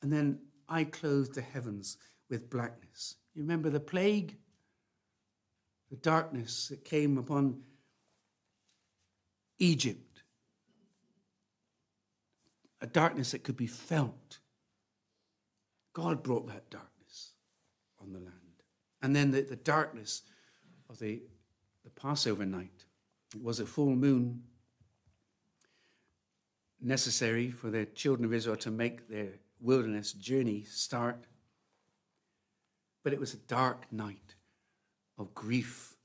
And 0.00 0.12
then 0.12 0.38
I 0.68 0.84
clothed 0.84 1.34
the 1.34 1.42
heavens 1.42 1.96
with 2.30 2.48
blackness. 2.48 3.16
You 3.34 3.42
remember 3.42 3.68
the 3.68 3.80
plague? 3.80 4.36
The 5.90 5.96
darkness 5.96 6.68
that 6.68 6.84
came 6.84 7.18
upon 7.18 7.62
Egypt. 9.58 10.22
A 12.80 12.86
darkness 12.86 13.32
that 13.32 13.42
could 13.42 13.56
be 13.56 13.66
felt. 13.66 14.38
God 15.94 16.22
brought 16.22 16.46
that 16.46 16.70
darkness 16.70 17.32
on 18.00 18.12
the 18.12 18.20
land. 18.20 18.62
And 19.02 19.16
then 19.16 19.32
the, 19.32 19.40
the 19.40 19.56
darkness 19.56 20.22
of 20.88 21.00
the, 21.00 21.22
the 21.82 21.90
Passover 21.90 22.46
night 22.46 22.75
it 23.34 23.42
was 23.42 23.60
a 23.60 23.66
full 23.66 23.94
moon 23.94 24.42
necessary 26.80 27.50
for 27.50 27.70
the 27.70 27.86
children 27.86 28.24
of 28.24 28.32
Israel 28.32 28.56
to 28.56 28.70
make 28.70 29.08
their 29.08 29.30
wilderness 29.60 30.12
journey 30.12 30.64
start. 30.64 31.24
But 33.02 33.12
it 33.12 33.20
was 33.20 33.34
a 33.34 33.38
dark 33.38 33.90
night 33.92 34.34
of 35.18 35.34
grief 35.34 35.96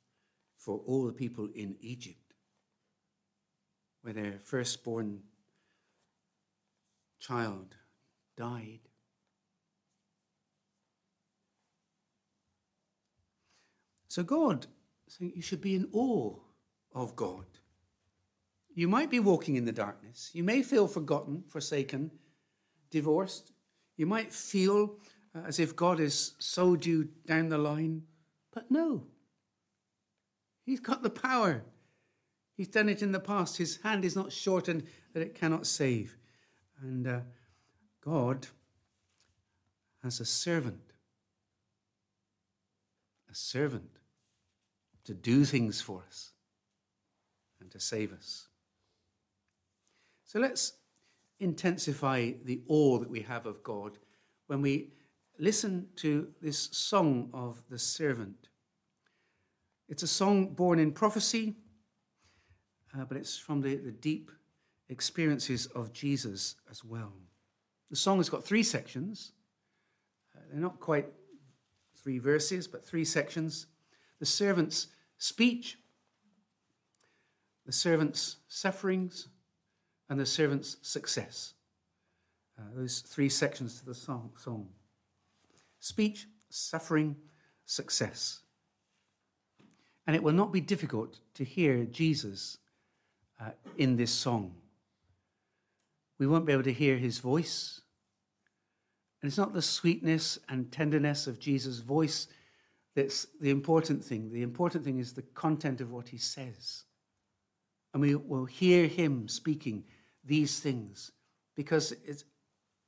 for 0.58 0.82
all 0.86 1.06
the 1.06 1.14
people 1.14 1.50
in 1.56 1.76
Egypt, 1.82 2.34
where 4.02 4.14
their 4.14 4.40
firstborn 4.40 5.22
child 7.20 7.76
died. 8.38 8.80
So 14.08 14.24
God 14.24 14.68
saying 15.08 15.34
you 15.36 15.42
should 15.42 15.62
be 15.62 15.76
in 15.76 15.88
awe 15.94 16.36
of 16.94 17.16
God. 17.16 17.46
You 18.74 18.88
might 18.88 19.10
be 19.10 19.20
walking 19.20 19.56
in 19.56 19.66
the 19.66 19.72
darkness. 19.72 20.30
You 20.34 20.44
may 20.44 20.62
feel 20.62 20.88
forgotten, 20.88 21.44
forsaken, 21.50 22.12
divorced. 22.90 23.52
You 23.98 24.06
might 24.06 24.32
feel 24.32 24.96
uh, 25.36 25.42
as 25.46 25.60
if 25.60 25.76
God 25.76 26.00
has 26.00 26.34
sold 26.40 26.86
you 26.86 27.10
down 27.26 27.50
the 27.50 27.58
line. 27.58 28.04
But 28.54 28.72
no, 28.72 29.04
He's 30.66 30.80
got 30.80 31.04
the 31.04 31.10
power. 31.10 31.64
He's 32.56 32.68
done 32.68 32.90
it 32.90 33.02
in 33.02 33.12
the 33.12 33.20
past. 33.20 33.58
His 33.58 33.78
hand 33.82 34.06
is 34.06 34.16
not 34.16 34.32
shortened 34.32 34.84
that 35.14 35.22
it 35.22 35.36
cannot 35.36 35.66
save. 35.66 36.18
And 36.82 37.08
uh, 37.08 37.20
God 38.06 38.48
has 40.04 40.20
a 40.20 40.26
servant, 40.26 40.94
a 43.30 43.36
servant 43.36 44.00
to 45.06 45.14
do 45.14 45.44
things 45.44 45.82
for 45.82 46.04
us 46.08 46.31
to 47.72 47.80
save 47.80 48.14
us. 48.14 48.48
So 50.26 50.40
let's 50.40 50.74
intensify 51.40 52.32
the 52.46 52.62
awe 52.68 53.00
that 53.00 53.10
we 53.10 53.22
have 53.22 53.46
of 53.46 53.64
God 53.64 53.98
when 54.48 54.62
we 54.62 54.92
listen 55.40 55.88
to 55.98 56.28
this 56.42 56.70
song 56.72 57.30
of 57.34 57.62
the 57.70 57.80
servant. 57.80 58.50
It's 59.90 60.04
a 60.04 60.08
song 60.08 60.54
born 60.54 60.80
in 60.80 60.92
prophecy, 60.92 61.56
uh, 62.98 63.06
but 63.06 63.18
it's 63.18 63.38
from 63.38 63.62
the, 63.62 63.76
the 63.76 63.92
deep 63.92 64.32
experiences 64.90 65.66
of 65.68 65.92
Jesus 65.92 66.56
as 66.70 66.84
well. 66.84 67.14
The 67.90 67.96
song 67.96 68.18
has 68.18 68.30
got 68.30 68.44
three 68.44 68.64
sections. 68.64 69.34
Uh, 70.36 70.42
they're 70.52 70.62
not 70.62 70.80
quite 70.80 71.08
three 71.96 72.20
verses, 72.20 72.68
but 72.68 72.86
three 72.86 73.06
sections. 73.06 73.68
The 74.20 74.26
servant's 74.26 74.88
speech, 75.18 75.78
the 77.66 77.72
servant's 77.72 78.38
sufferings, 78.48 79.28
and 80.10 80.20
the 80.20 80.26
servant's 80.26 80.78
success. 80.82 81.54
Uh, 82.60 82.64
those 82.76 83.00
three 83.00 83.30
sections 83.30 83.80
to 83.80 83.86
the 83.86 83.96
song, 83.96 84.32
song. 84.38 84.68
Speech, 85.80 86.28
suffering, 86.50 87.16
success. 87.66 88.42
And 90.06 90.16
it 90.16 90.22
will 90.22 90.34
not 90.34 90.52
be 90.52 90.60
difficult 90.60 91.20
to 91.36 91.46
hear 91.46 91.86
Jesus 91.86 92.58
uh, 93.40 93.52
in 93.78 93.96
this 93.96 94.12
song. 94.12 94.54
We 96.20 96.28
won't 96.28 96.46
be 96.46 96.54
able 96.54 96.64
to 96.64 96.74
hear 96.74 96.98
his 96.98 97.20
voice. 97.20 97.82
And 99.22 99.30
it's 99.30 99.38
not 99.38 99.54
the 99.54 99.62
sweetness 99.62 100.40
and 100.50 100.72
tenderness 100.72 101.26
of 101.26 101.40
Jesus' 101.40 101.80
voice 101.80 102.28
that's 102.96 103.28
the 103.40 103.50
important 103.50 104.04
thing. 104.04 104.30
The 104.32 104.42
important 104.42 104.84
thing 104.84 105.00
is 105.00 105.14
the 105.14 105.22
content 105.22 105.80
of 105.80 105.92
what 105.92 106.10
he 106.10 106.18
says. 106.18 106.84
And 107.94 108.02
we 108.02 108.16
will 108.16 108.46
hear 108.46 108.88
him 108.88 109.28
speaking 109.28 109.84
these 110.24 110.60
things 110.60 111.12
because 111.56 111.92
it's 112.06 112.24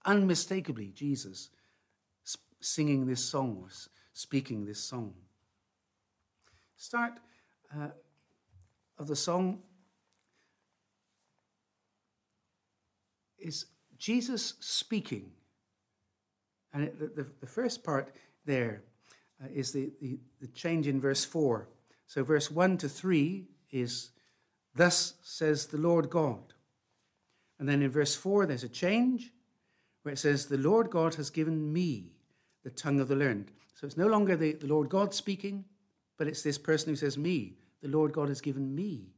unmistakably 0.05 0.91
Jesus 0.95 1.49
singing 2.61 3.05
this 3.05 3.23
song 3.23 3.57
or 3.61 3.67
speaking 4.13 4.65
this 4.65 4.79
song. 4.79 5.13
start 6.77 7.13
uh, 7.75 7.89
of 8.97 9.07
the 9.07 9.15
song 9.15 9.59
is 13.43 13.65
Jesus 13.97 14.53
speaking. 14.59 15.31
And 16.73 16.91
the, 16.97 17.27
the, 17.39 17.47
first 17.47 17.83
part 17.83 18.15
there 18.45 18.81
uh, 19.43 19.47
is 19.53 19.71
the, 19.71 19.91
the, 20.01 20.19
the 20.41 20.47
change 20.47 20.87
in 20.87 20.99
verse 20.99 21.23
4. 21.23 21.67
So, 22.07 22.23
verse 22.23 22.49
1 22.49 22.77
to 22.79 22.89
3 22.89 23.45
is, 23.71 24.09
Thus 24.75 25.13
says 25.21 25.67
the 25.67 25.77
Lord 25.77 26.09
God. 26.09 26.53
And 27.59 27.69
then 27.69 27.81
in 27.81 27.91
verse 27.91 28.15
4, 28.15 28.45
there's 28.45 28.63
a 28.63 28.69
change 28.69 29.31
where 30.01 30.13
it 30.13 30.17
says, 30.17 30.45
The 30.45 30.57
Lord 30.57 30.89
God 30.89 31.15
has 31.15 31.29
given 31.29 31.71
me 31.71 32.11
the 32.63 32.69
tongue 32.69 32.99
of 32.99 33.07
the 33.07 33.15
learned. 33.15 33.51
So 33.75 33.85
it's 33.85 33.97
no 33.97 34.07
longer 34.07 34.35
the, 34.35 34.53
the 34.53 34.67
Lord 34.67 34.89
God 34.89 35.13
speaking, 35.13 35.65
but 36.17 36.27
it's 36.27 36.41
this 36.41 36.57
person 36.57 36.89
who 36.89 36.95
says, 36.95 37.17
Me. 37.17 37.53
The 37.81 37.89
Lord 37.89 38.13
God 38.13 38.29
has 38.29 38.39
given 38.39 38.73
me 38.73 39.09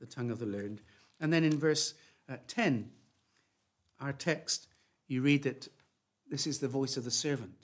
the 0.00 0.06
tongue 0.06 0.32
of 0.32 0.40
the 0.40 0.46
learned. 0.46 0.80
And 1.20 1.32
then 1.32 1.44
in 1.44 1.56
verse 1.56 1.94
uh, 2.28 2.36
10, 2.48 2.90
our 4.00 4.12
text, 4.12 4.66
you 5.06 5.22
read 5.22 5.44
that 5.44 5.68
this 6.28 6.46
is 6.48 6.58
the 6.58 6.68
voice 6.68 6.96
of 6.96 7.04
the 7.04 7.10
servant. 7.10 7.54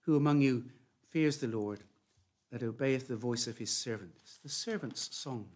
Who 0.00 0.16
among 0.16 0.40
you 0.40 0.64
fears 1.08 1.38
the 1.38 1.46
Lord, 1.46 1.84
that 2.50 2.64
obeyeth 2.64 3.06
the 3.06 3.16
voice 3.16 3.46
of 3.46 3.58
his 3.58 3.70
servant? 3.70 4.12
It's 4.22 4.38
the 4.38 4.48
servant's 4.48 5.14
song. 5.14 5.46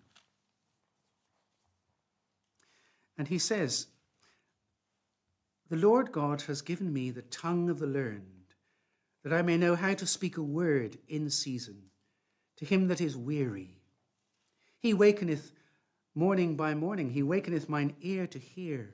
And 3.17 3.29
he 3.29 3.39
says, 3.39 3.87
The 5.69 5.77
Lord 5.77 6.13
God 6.13 6.43
has 6.43 6.63
given 6.63 6.93
me 6.93 7.11
the 7.11 7.23
tongue 7.23 7.71
of 7.71 7.79
the 7.79 7.87
learned, 7.87 8.55
that 9.23 9.33
I 9.33 9.43
may 9.43 9.57
know 9.57 9.77
how 9.77 9.95
to 9.95 10.07
speak 10.07 10.37
a 10.37 10.43
word 10.43 10.99
in 11.09 11.31
season 11.31 11.91
to 12.57 12.65
him 12.65 12.89
that 12.89 13.01
is 13.01 13.17
weary. 13.17 13.79
He 14.79 14.95
wakeneth 14.95 15.53
morning 16.15 16.57
by 16.57 16.75
morning, 16.75 17.11
he 17.11 17.23
wakeneth 17.23 17.69
mine 17.69 17.95
ear 18.01 18.27
to 18.29 18.39
hear 18.39 18.91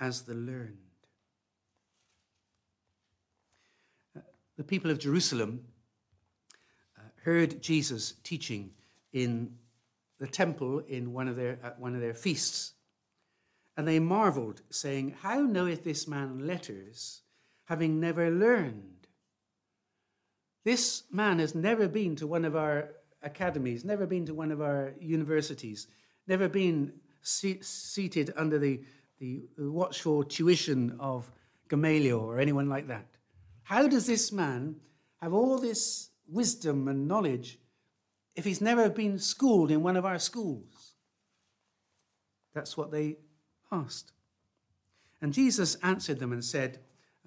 as 0.00 0.22
the 0.22 0.34
learned. 0.34 0.78
Uh, 4.16 4.20
the 4.56 4.64
people 4.64 4.90
of 4.90 4.98
Jerusalem 4.98 5.64
uh, 6.98 7.02
heard 7.22 7.62
Jesus 7.62 8.14
teaching 8.24 8.70
in 9.12 9.54
the 10.18 10.26
temple 10.26 10.80
in 10.88 11.12
one 11.12 11.28
of 11.28 11.36
their, 11.36 11.58
at 11.62 11.78
one 11.78 11.94
of 11.94 12.00
their 12.00 12.14
feasts. 12.14 12.72
And 13.76 13.86
they 13.86 13.98
marveled, 13.98 14.62
saying, 14.70 15.16
How 15.20 15.40
knoweth 15.40 15.84
this 15.84 16.08
man 16.08 16.46
letters, 16.46 17.22
having 17.64 18.00
never 18.00 18.30
learned? 18.30 19.08
This 20.64 21.04
man 21.12 21.38
has 21.38 21.54
never 21.54 21.86
been 21.86 22.16
to 22.16 22.26
one 22.26 22.44
of 22.44 22.56
our 22.56 22.90
academies, 23.22 23.84
never 23.84 24.06
been 24.06 24.26
to 24.26 24.34
one 24.34 24.50
of 24.50 24.60
our 24.60 24.94
universities, 24.98 25.88
never 26.26 26.48
been 26.48 26.92
se- 27.22 27.60
seated 27.60 28.32
under 28.36 28.58
the, 28.58 28.82
the 29.18 29.42
watchful 29.58 30.24
tuition 30.24 30.96
of 30.98 31.30
Gamaliel 31.68 32.20
or 32.20 32.38
anyone 32.38 32.68
like 32.68 32.88
that. 32.88 33.06
How 33.64 33.88
does 33.88 34.06
this 34.06 34.32
man 34.32 34.76
have 35.20 35.34
all 35.34 35.58
this 35.58 36.10
wisdom 36.28 36.88
and 36.88 37.06
knowledge 37.06 37.58
if 38.34 38.44
he's 38.44 38.60
never 38.60 38.88
been 38.88 39.18
schooled 39.18 39.70
in 39.70 39.82
one 39.82 39.96
of 39.96 40.04
our 40.04 40.18
schools? 40.18 40.94
That's 42.54 42.76
what 42.76 42.90
they 42.90 43.16
asked. 43.70 44.12
And 45.20 45.32
Jesus 45.32 45.76
answered 45.82 46.18
them 46.18 46.32
and 46.32 46.44
said, 46.44 46.78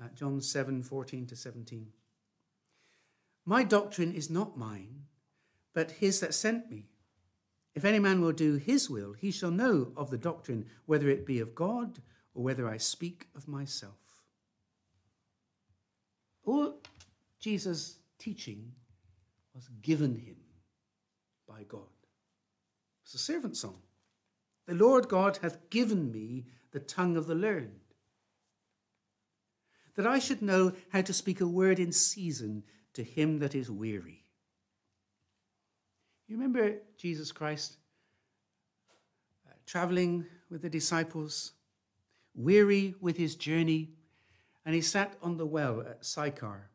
uh, 0.02 0.08
John 0.16 0.42
7 0.42 0.84
14 0.84 1.28
to 1.28 1.36
17, 1.36 1.88
My 3.46 3.64
doctrine 3.64 4.14
is 4.14 4.30
not 4.30 4.58
mine, 4.58 5.06
but 5.74 5.92
his 5.92 6.20
that 6.20 6.34
sent 6.34 6.70
me. 6.70 6.90
If 7.76 7.86
any 7.86 8.00
man 8.00 8.22
will 8.22 8.32
do 8.32 8.56
his 8.56 8.90
will, 8.90 9.14
he 9.14 9.32
shall 9.32 9.52
know 9.52 9.92
of 9.96 10.10
the 10.10 10.18
doctrine, 10.18 10.66
whether 10.86 11.10
it 11.10 11.26
be 11.26 11.40
of 11.40 11.56
God 11.56 12.00
or 12.34 12.44
whether 12.44 12.68
I 12.68 12.78
speak 12.78 13.28
of 13.36 13.48
myself. 13.48 14.24
All 16.46 16.82
Jesus' 17.40 17.98
teaching 18.18 18.72
was 19.54 19.70
given 19.82 20.16
him 20.16 20.38
by 21.48 21.64
God. 21.64 21.82
It's 23.04 23.14
a 23.14 23.18
servant 23.18 23.58
song. 23.58 23.82
The 24.70 24.76
Lord 24.76 25.10
God 25.10 25.40
hath 25.42 25.68
given 25.72 26.12
me 26.12 26.46
the 26.70 26.80
tongue 26.80 27.18
of 27.18 27.26
the 27.26 27.34
learned, 27.34 27.72
that 29.96 30.06
I 30.06 30.20
should 30.20 30.44
know 30.44 30.74
how 30.90 31.02
to 31.02 31.12
speak 31.12 31.42
a 31.42 31.48
word 31.48 31.80
in 31.80 31.92
season 31.92 32.62
to 32.94 33.04
him 33.04 33.40
that 33.40 33.56
is 33.56 33.72
weary. 33.72 34.26
You 36.28 36.36
remember 36.36 36.76
Jesus 36.98 37.32
Christ 37.32 37.78
uh, 39.48 39.54
traveling 39.66 40.28
with 40.52 40.62
the 40.62 40.70
disciples, 40.70 41.54
weary 42.36 42.94
with 43.02 43.18
his 43.18 43.36
journey, 43.36 43.90
and 44.68 44.76
he 44.76 44.82
sat 44.82 45.18
on 45.24 45.36
the 45.36 45.48
well 45.48 45.82
at 45.82 46.06
Sychar 46.06 46.70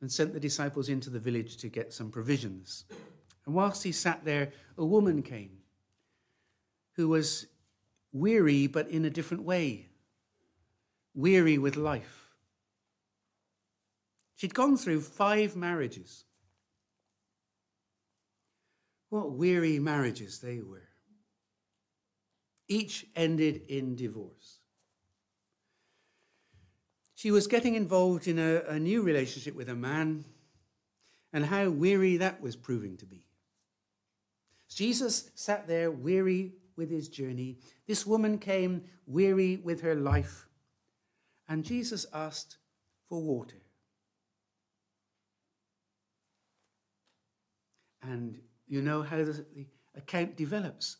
and 0.00 0.12
sent 0.12 0.32
the 0.32 0.38
disciples 0.38 0.88
into 0.88 1.10
the 1.10 1.18
village 1.18 1.56
to 1.56 1.68
get 1.68 1.92
some 1.92 2.12
provisions. 2.12 2.84
And 3.46 3.54
whilst 3.56 3.82
he 3.82 3.90
sat 3.90 4.24
there, 4.24 4.52
a 4.78 4.84
woman 4.84 5.22
came 5.22 5.58
who 7.02 7.08
was 7.08 7.46
weary, 8.12 8.68
but 8.68 8.88
in 8.88 9.04
a 9.04 9.10
different 9.10 9.42
way, 9.42 9.88
weary 11.14 11.58
with 11.58 11.74
life. 11.74 12.28
She'd 14.36 14.54
gone 14.54 14.76
through 14.76 15.00
five 15.00 15.56
marriages. 15.56 16.24
What 19.08 19.32
weary 19.32 19.80
marriages 19.80 20.38
they 20.38 20.60
were. 20.60 20.88
Each 22.68 23.04
ended 23.16 23.62
in 23.68 23.96
divorce. 23.96 24.60
She 27.16 27.32
was 27.32 27.48
getting 27.48 27.74
involved 27.74 28.28
in 28.28 28.38
a, 28.38 28.62
a, 28.68 28.78
new 28.78 29.02
relationship 29.02 29.56
with 29.56 29.68
a 29.68 29.74
man, 29.74 30.24
and 31.32 31.46
how 31.46 31.68
weary 31.68 32.18
that 32.18 32.40
was 32.40 32.54
proving 32.54 32.96
to 32.98 33.06
be. 33.06 33.26
Jesus 34.68 35.30
sat 35.34 35.66
there 35.66 35.90
weary 35.90 36.52
with 36.76 36.90
his 36.90 37.08
journey. 37.08 37.58
This 37.86 38.06
woman 38.06 38.38
came 38.38 38.84
weary 39.06 39.56
with 39.56 39.80
her 39.82 39.94
life, 39.94 40.46
and 41.48 41.64
Jesus 41.64 42.06
asked 42.12 42.58
for 43.08 43.20
water. 43.20 43.56
And 48.02 48.40
you 48.66 48.82
know 48.82 49.02
how 49.02 49.18
the, 49.18 49.44
account 49.96 50.36
develops, 50.36 50.96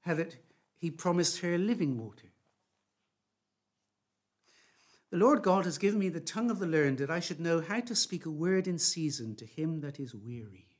how 0.00 0.14
that 0.14 0.36
he 0.76 0.90
promised 0.90 1.40
her 1.40 1.56
living 1.56 1.98
water. 1.98 2.28
The 5.10 5.18
Lord 5.18 5.42
God 5.42 5.64
has 5.64 5.78
given 5.78 6.00
me 6.00 6.08
the 6.08 6.20
tongue 6.20 6.50
of 6.50 6.58
the 6.58 6.66
learned 6.66 6.98
that 6.98 7.10
I 7.10 7.20
should 7.20 7.40
know 7.40 7.60
how 7.60 7.80
to 7.80 7.94
speak 7.94 8.26
a 8.26 8.30
word 8.30 8.66
in 8.66 8.78
season 8.78 9.36
to 9.36 9.46
him 9.46 9.80
that 9.80 10.00
is 10.00 10.14
weary. 10.14 10.75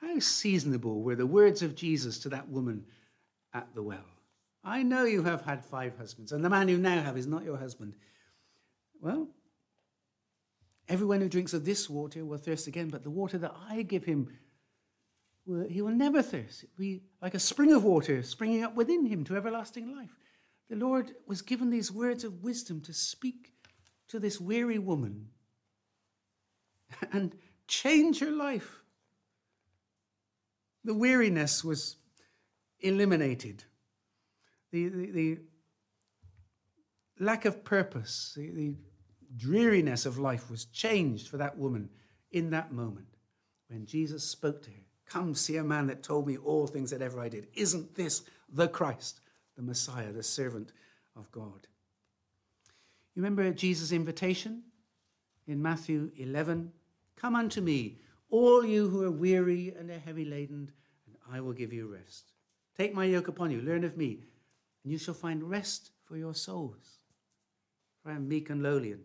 How 0.00 0.18
seasonable 0.18 1.02
were 1.02 1.16
the 1.16 1.26
words 1.26 1.62
of 1.62 1.74
Jesus 1.74 2.18
to 2.20 2.28
that 2.30 2.48
woman 2.48 2.84
at 3.52 3.68
the 3.74 3.82
well? 3.82 4.06
I 4.62 4.82
know 4.82 5.04
you 5.04 5.22
have 5.22 5.42
had 5.42 5.64
five 5.64 5.96
husbands, 5.96 6.32
and 6.32 6.44
the 6.44 6.50
man 6.50 6.68
you 6.68 6.78
now 6.78 7.02
have 7.02 7.16
is 7.16 7.26
not 7.26 7.44
your 7.44 7.56
husband. 7.56 7.94
Well, 9.00 9.28
Everyone 10.90 11.20
who 11.20 11.28
drinks 11.28 11.54
of 11.54 11.64
this 11.64 11.88
water 11.88 12.24
will 12.24 12.36
thirst 12.36 12.66
again, 12.66 12.88
but 12.88 13.04
the 13.04 13.10
water 13.10 13.38
that 13.38 13.54
I 13.68 13.82
give 13.82 14.04
him, 14.04 14.28
he 15.68 15.82
will 15.82 15.92
never 15.92 16.20
thirst. 16.20 16.64
It 16.64 16.70
will 16.76 16.82
be 16.82 17.02
like 17.22 17.34
a 17.34 17.38
spring 17.38 17.72
of 17.72 17.84
water 17.84 18.24
springing 18.24 18.64
up 18.64 18.74
within 18.74 19.06
him 19.06 19.22
to 19.24 19.36
everlasting 19.36 19.94
life. 19.94 20.10
The 20.68 20.74
Lord 20.74 21.12
was 21.28 21.42
given 21.42 21.70
these 21.70 21.92
words 21.92 22.24
of 22.24 22.42
wisdom 22.42 22.80
to 22.82 22.92
speak 22.92 23.52
to 24.08 24.18
this 24.18 24.40
weary 24.40 24.80
woman 24.80 25.28
and 27.12 27.36
change 27.68 28.18
her 28.18 28.32
life. 28.32 28.82
The 30.84 30.94
weariness 30.94 31.64
was 31.64 31.96
eliminated. 32.80 33.64
The, 34.72 34.88
the, 34.88 35.10
the 35.10 35.38
lack 37.18 37.44
of 37.44 37.64
purpose, 37.64 38.32
the, 38.36 38.50
the 38.50 38.74
dreariness 39.36 40.06
of 40.06 40.18
life 40.18 40.50
was 40.50 40.66
changed 40.66 41.28
for 41.28 41.36
that 41.36 41.56
woman 41.56 41.90
in 42.32 42.50
that 42.50 42.72
moment 42.72 43.06
when 43.68 43.86
Jesus 43.86 44.24
spoke 44.24 44.62
to 44.62 44.70
her. 44.70 44.76
Come 45.06 45.34
see 45.34 45.56
a 45.56 45.64
man 45.64 45.86
that 45.88 46.02
told 46.02 46.26
me 46.26 46.36
all 46.36 46.66
things 46.66 46.90
that 46.90 47.02
ever 47.02 47.20
I 47.20 47.28
did. 47.28 47.48
Isn't 47.54 47.94
this 47.94 48.22
the 48.52 48.68
Christ, 48.68 49.20
the 49.56 49.62
Messiah, 49.62 50.12
the 50.12 50.22
servant 50.22 50.72
of 51.16 51.30
God? 51.32 51.66
You 53.14 53.22
remember 53.22 53.50
Jesus' 53.52 53.92
invitation 53.92 54.62
in 55.48 55.60
Matthew 55.60 56.12
11? 56.16 56.72
Come 57.16 57.34
unto 57.34 57.60
me, 57.60 57.98
all 58.30 58.64
you 58.64 58.88
who 58.88 59.02
are 59.04 59.10
weary 59.10 59.74
and 59.78 59.90
are 59.90 59.98
heavy 59.98 60.24
laden, 60.24 60.70
and 61.06 61.16
I 61.30 61.40
will 61.40 61.52
give 61.52 61.72
you 61.72 61.86
rest. 61.92 62.32
Take 62.76 62.94
my 62.94 63.04
yoke 63.04 63.28
upon 63.28 63.50
you, 63.50 63.60
learn 63.60 63.84
of 63.84 63.96
me, 63.96 64.20
and 64.82 64.92
you 64.92 64.98
shall 64.98 65.14
find 65.14 65.42
rest 65.42 65.90
for 66.04 66.16
your 66.16 66.34
souls. 66.34 66.98
For 68.02 68.10
I 68.10 68.14
am 68.14 68.28
meek 68.28 68.50
and 68.50 68.62
lowly 68.62 68.92
and 68.92 69.02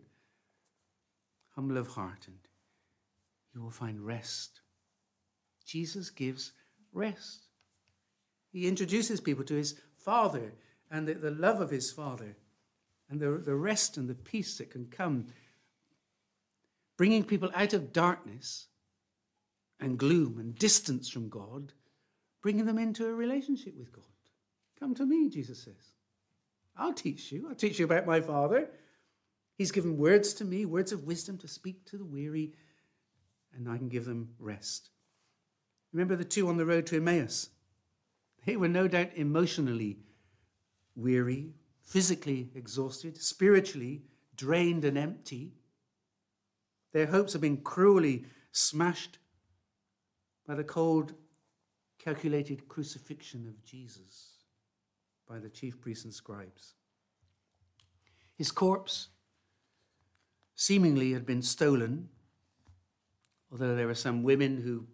humble 1.54 1.76
of 1.76 1.88
heart, 1.88 2.26
and 2.26 2.36
you 3.54 3.62
will 3.62 3.70
find 3.70 4.00
rest. 4.00 4.60
Jesus 5.64 6.10
gives 6.10 6.52
rest. 6.92 7.48
He 8.52 8.68
introduces 8.68 9.20
people 9.20 9.44
to 9.44 9.54
his 9.54 9.80
Father 9.96 10.52
and 10.90 11.06
the, 11.06 11.14
the 11.14 11.32
love 11.32 11.60
of 11.60 11.70
his 11.70 11.90
Father 11.90 12.36
and 13.10 13.20
the, 13.20 13.32
the 13.32 13.54
rest 13.54 13.96
and 13.96 14.08
the 14.08 14.14
peace 14.14 14.58
that 14.58 14.70
can 14.70 14.86
come, 14.86 15.26
bringing 16.96 17.24
people 17.24 17.50
out 17.54 17.72
of 17.72 17.92
darkness 17.92 18.68
and 19.80 19.98
gloom 19.98 20.38
and 20.38 20.56
distance 20.56 21.08
from 21.08 21.28
God, 21.28 21.72
bringing 22.42 22.64
them 22.64 22.78
into 22.78 23.06
a 23.06 23.14
relationship 23.14 23.76
with 23.76 23.92
God. 23.92 24.04
Come 24.78 24.94
to 24.94 25.06
me, 25.06 25.28
Jesus 25.28 25.62
says. 25.62 25.92
I'll 26.76 26.92
teach 26.92 27.32
you. 27.32 27.46
I'll 27.48 27.54
teach 27.54 27.78
you 27.78 27.84
about 27.84 28.06
my 28.06 28.20
Father. 28.20 28.68
He's 29.56 29.72
given 29.72 29.96
words 29.96 30.34
to 30.34 30.44
me, 30.44 30.66
words 30.66 30.92
of 30.92 31.04
wisdom 31.04 31.38
to 31.38 31.48
speak 31.48 31.86
to 31.86 31.96
the 31.96 32.04
weary, 32.04 32.52
and 33.54 33.68
I 33.68 33.78
can 33.78 33.88
give 33.88 34.04
them 34.04 34.28
rest. 34.38 34.90
Remember 35.92 36.16
the 36.16 36.24
two 36.24 36.48
on 36.48 36.58
the 36.58 36.66
road 36.66 36.86
to 36.86 36.96
Emmaus? 36.96 37.48
They 38.44 38.56
were 38.56 38.68
no 38.68 38.86
doubt 38.86 39.10
emotionally 39.16 39.98
weary, 40.94 41.54
physically 41.82 42.50
exhausted, 42.54 43.16
spiritually 43.20 44.02
drained 44.36 44.84
and 44.84 44.98
empty. 44.98 45.54
Their 46.92 47.06
hopes 47.06 47.32
have 47.32 47.42
been 47.42 47.58
cruelly 47.58 48.26
smashed 48.52 49.18
by 50.46 50.54
the 50.54 50.64
cold, 50.64 51.14
calculated 51.98 52.68
crucifixion 52.68 53.46
of 53.48 53.64
Jesus 53.64 54.44
by 55.28 55.38
the 55.38 55.48
chief 55.48 55.80
priests 55.80 56.04
and 56.04 56.14
scribes. 56.14 56.74
His 58.36 58.50
corpse 58.50 59.08
seemingly 60.54 61.12
had 61.12 61.26
been 61.26 61.42
stolen, 61.42 62.08
although 63.50 63.74
there 63.74 63.86
were 63.86 63.94
some 63.94 64.22
women 64.22 64.60
who 64.60 64.86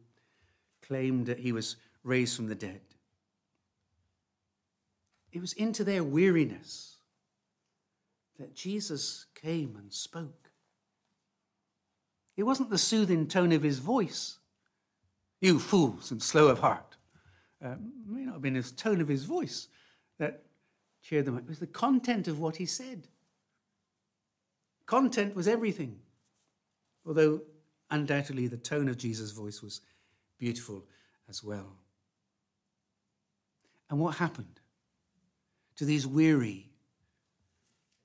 claimed 0.80 1.26
that 1.26 1.38
he 1.38 1.52
was 1.52 1.76
raised 2.02 2.36
from 2.36 2.48
the 2.48 2.54
dead. 2.54 2.80
It 5.32 5.40
was 5.40 5.52
into 5.54 5.84
their 5.84 6.04
weariness 6.04 6.96
that 8.38 8.54
Jesus 8.54 9.26
came 9.34 9.76
and 9.78 9.92
spoke. 9.92 10.50
It 12.36 12.42
wasn't 12.44 12.70
the 12.70 12.78
soothing 12.78 13.26
tone 13.28 13.52
of 13.52 13.62
his 13.62 13.78
voice, 13.78 14.38
you 15.42 15.58
fools 15.58 16.10
and 16.10 16.22
slow 16.22 16.48
of 16.48 16.60
heart. 16.60 16.96
Uh, 17.62 17.74
may 18.06 18.24
not 18.24 18.32
have 18.34 18.42
been 18.42 18.54
his 18.54 18.72
tone 18.72 19.00
of 19.02 19.08
his 19.08 19.24
voice 19.24 19.68
that 20.18 20.42
cheered 21.02 21.26
them 21.26 21.36
up. 21.36 21.42
It 21.42 21.48
was 21.48 21.58
the 21.58 21.66
content 21.66 22.26
of 22.26 22.40
what 22.40 22.56
he 22.56 22.64
said. 22.64 23.08
Content 24.86 25.36
was 25.36 25.46
everything, 25.46 25.98
although 27.06 27.42
undoubtedly 27.90 28.46
the 28.46 28.56
tone 28.56 28.88
of 28.88 28.96
Jesus' 28.96 29.32
voice 29.32 29.60
was 29.60 29.82
beautiful 30.38 30.84
as 31.28 31.44
well. 31.44 31.76
And 33.90 34.00
what 34.00 34.16
happened? 34.16 34.62
to 35.76 35.84
these 35.84 36.06
weary, 36.06 36.70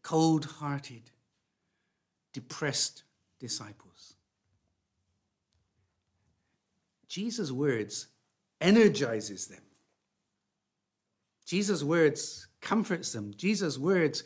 cold 0.01 0.45
hearted, 0.45 1.11
depressed 2.33 3.03
disciples. 3.39 4.15
Jesus' 7.17 7.51
words 7.51 8.09
energizes 8.61 9.47
them. 9.47 9.63
Jesus' 11.47 11.81
words 11.81 12.47
comforts 12.61 13.11
them. 13.11 13.33
Jesus' 13.35 13.79
words 13.79 14.23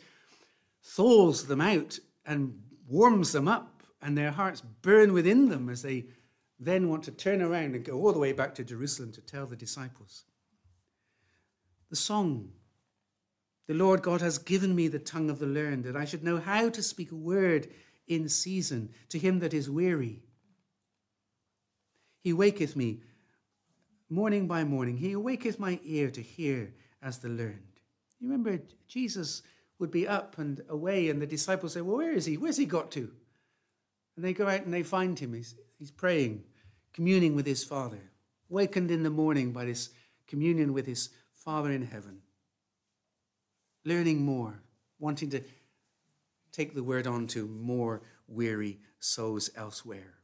thaws 0.82 1.46
them 1.46 1.62
out 1.62 1.98
and 2.26 2.60
warms 2.86 3.32
them 3.32 3.48
up, 3.48 3.82
and 4.02 4.18
their 4.18 4.30
hearts 4.30 4.60
burn 4.82 5.14
within 5.14 5.48
them 5.48 5.70
as 5.70 5.80
they 5.80 6.04
then 6.60 6.90
want 6.90 7.02
to 7.04 7.12
turn 7.12 7.40
around 7.40 7.74
and 7.74 7.82
go 7.82 7.94
all 7.94 8.12
the 8.12 8.18
way 8.18 8.34
back 8.34 8.54
to 8.56 8.62
Jerusalem 8.62 9.10
to 9.12 9.22
tell 9.22 9.46
the 9.46 9.56
disciples. 9.56 10.24
The 11.88 11.96
song 11.96 12.52
the 13.68 13.72
Lord 13.74 14.02
God 14.02 14.20
has 14.20 14.36
given 14.36 14.74
me 14.74 14.88
the 14.88 14.98
tongue 14.98 15.30
of 15.30 15.38
the 15.38 15.46
learned, 15.46 15.84
that 15.84 15.96
I 15.96 16.04
should 16.04 16.24
know 16.24 16.36
how 16.36 16.68
to 16.68 16.82
speak 16.82 17.10
a 17.10 17.16
word 17.16 17.68
in 18.06 18.28
season 18.28 18.90
to 19.08 19.18
him 19.18 19.38
that 19.38 19.54
is 19.54 19.70
weary. 19.70 20.24
He 22.22 22.32
waketh 22.32 22.76
me 22.76 23.00
morning 24.08 24.46
by 24.46 24.64
morning. 24.64 24.96
He 24.96 25.12
awaketh 25.12 25.58
my 25.58 25.80
ear 25.84 26.10
to 26.10 26.22
hear 26.22 26.72
as 27.02 27.18
the 27.18 27.28
learned. 27.28 27.80
You 28.20 28.28
remember, 28.28 28.62
Jesus 28.88 29.42
would 29.78 29.90
be 29.90 30.06
up 30.06 30.38
and 30.38 30.60
away, 30.68 31.08
and 31.08 31.20
the 31.20 31.26
disciples 31.26 31.72
say, 31.72 31.80
Well, 31.80 31.96
where 31.96 32.12
is 32.12 32.24
he? 32.24 32.36
Where's 32.36 32.56
he 32.56 32.66
got 32.66 32.90
to? 32.92 33.10
And 34.16 34.24
they 34.24 34.32
go 34.32 34.46
out 34.46 34.64
and 34.64 34.72
they 34.72 34.82
find 34.82 35.18
him. 35.18 35.34
He's, 35.34 35.54
he's 35.78 35.90
praying, 35.90 36.44
communing 36.92 37.34
with 37.34 37.46
his 37.46 37.64
Father, 37.64 38.10
wakened 38.48 38.90
in 38.90 39.02
the 39.02 39.10
morning 39.10 39.52
by 39.52 39.64
this 39.64 39.90
communion 40.26 40.72
with 40.72 40.86
his 40.86 41.08
Father 41.34 41.72
in 41.72 41.82
heaven 41.82 42.22
learning 43.84 44.24
more, 44.24 44.62
wanting 44.98 45.30
to 45.30 45.42
take 46.52 46.74
the 46.74 46.84
word 46.84 47.06
on 47.06 47.26
to 47.28 47.46
more 47.46 48.02
weary 48.28 48.78
souls 49.00 49.50
elsewhere. 49.56 50.14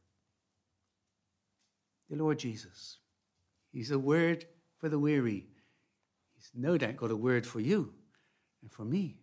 The 2.09 2.15
Lord 2.15 2.39
Jesus, 2.39 2.97
He's 3.71 3.91
a 3.91 3.99
word 3.99 4.45
for 4.77 4.89
the 4.89 4.99
weary. 4.99 5.47
He's 6.35 6.51
no 6.55 6.77
doubt 6.77 6.97
got 6.97 7.11
a 7.11 7.15
word 7.15 7.45
for 7.45 7.59
you 7.59 7.93
and 8.61 8.71
for 8.71 8.83
me. 8.83 9.19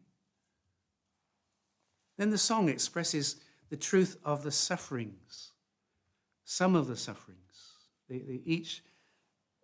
Then 2.17 2.31
the 2.31 2.39
song 2.39 2.69
expresses 2.69 3.37
the 3.69 3.77
truth 3.77 4.17
of 4.25 4.43
the 4.43 4.53
sufferings, 4.53 5.53
some 6.45 6.75
of 6.75 6.87
the 6.87 6.97
sufferings. 6.97 7.41
They, 8.09 8.19
they, 8.19 8.41
each 8.45 8.83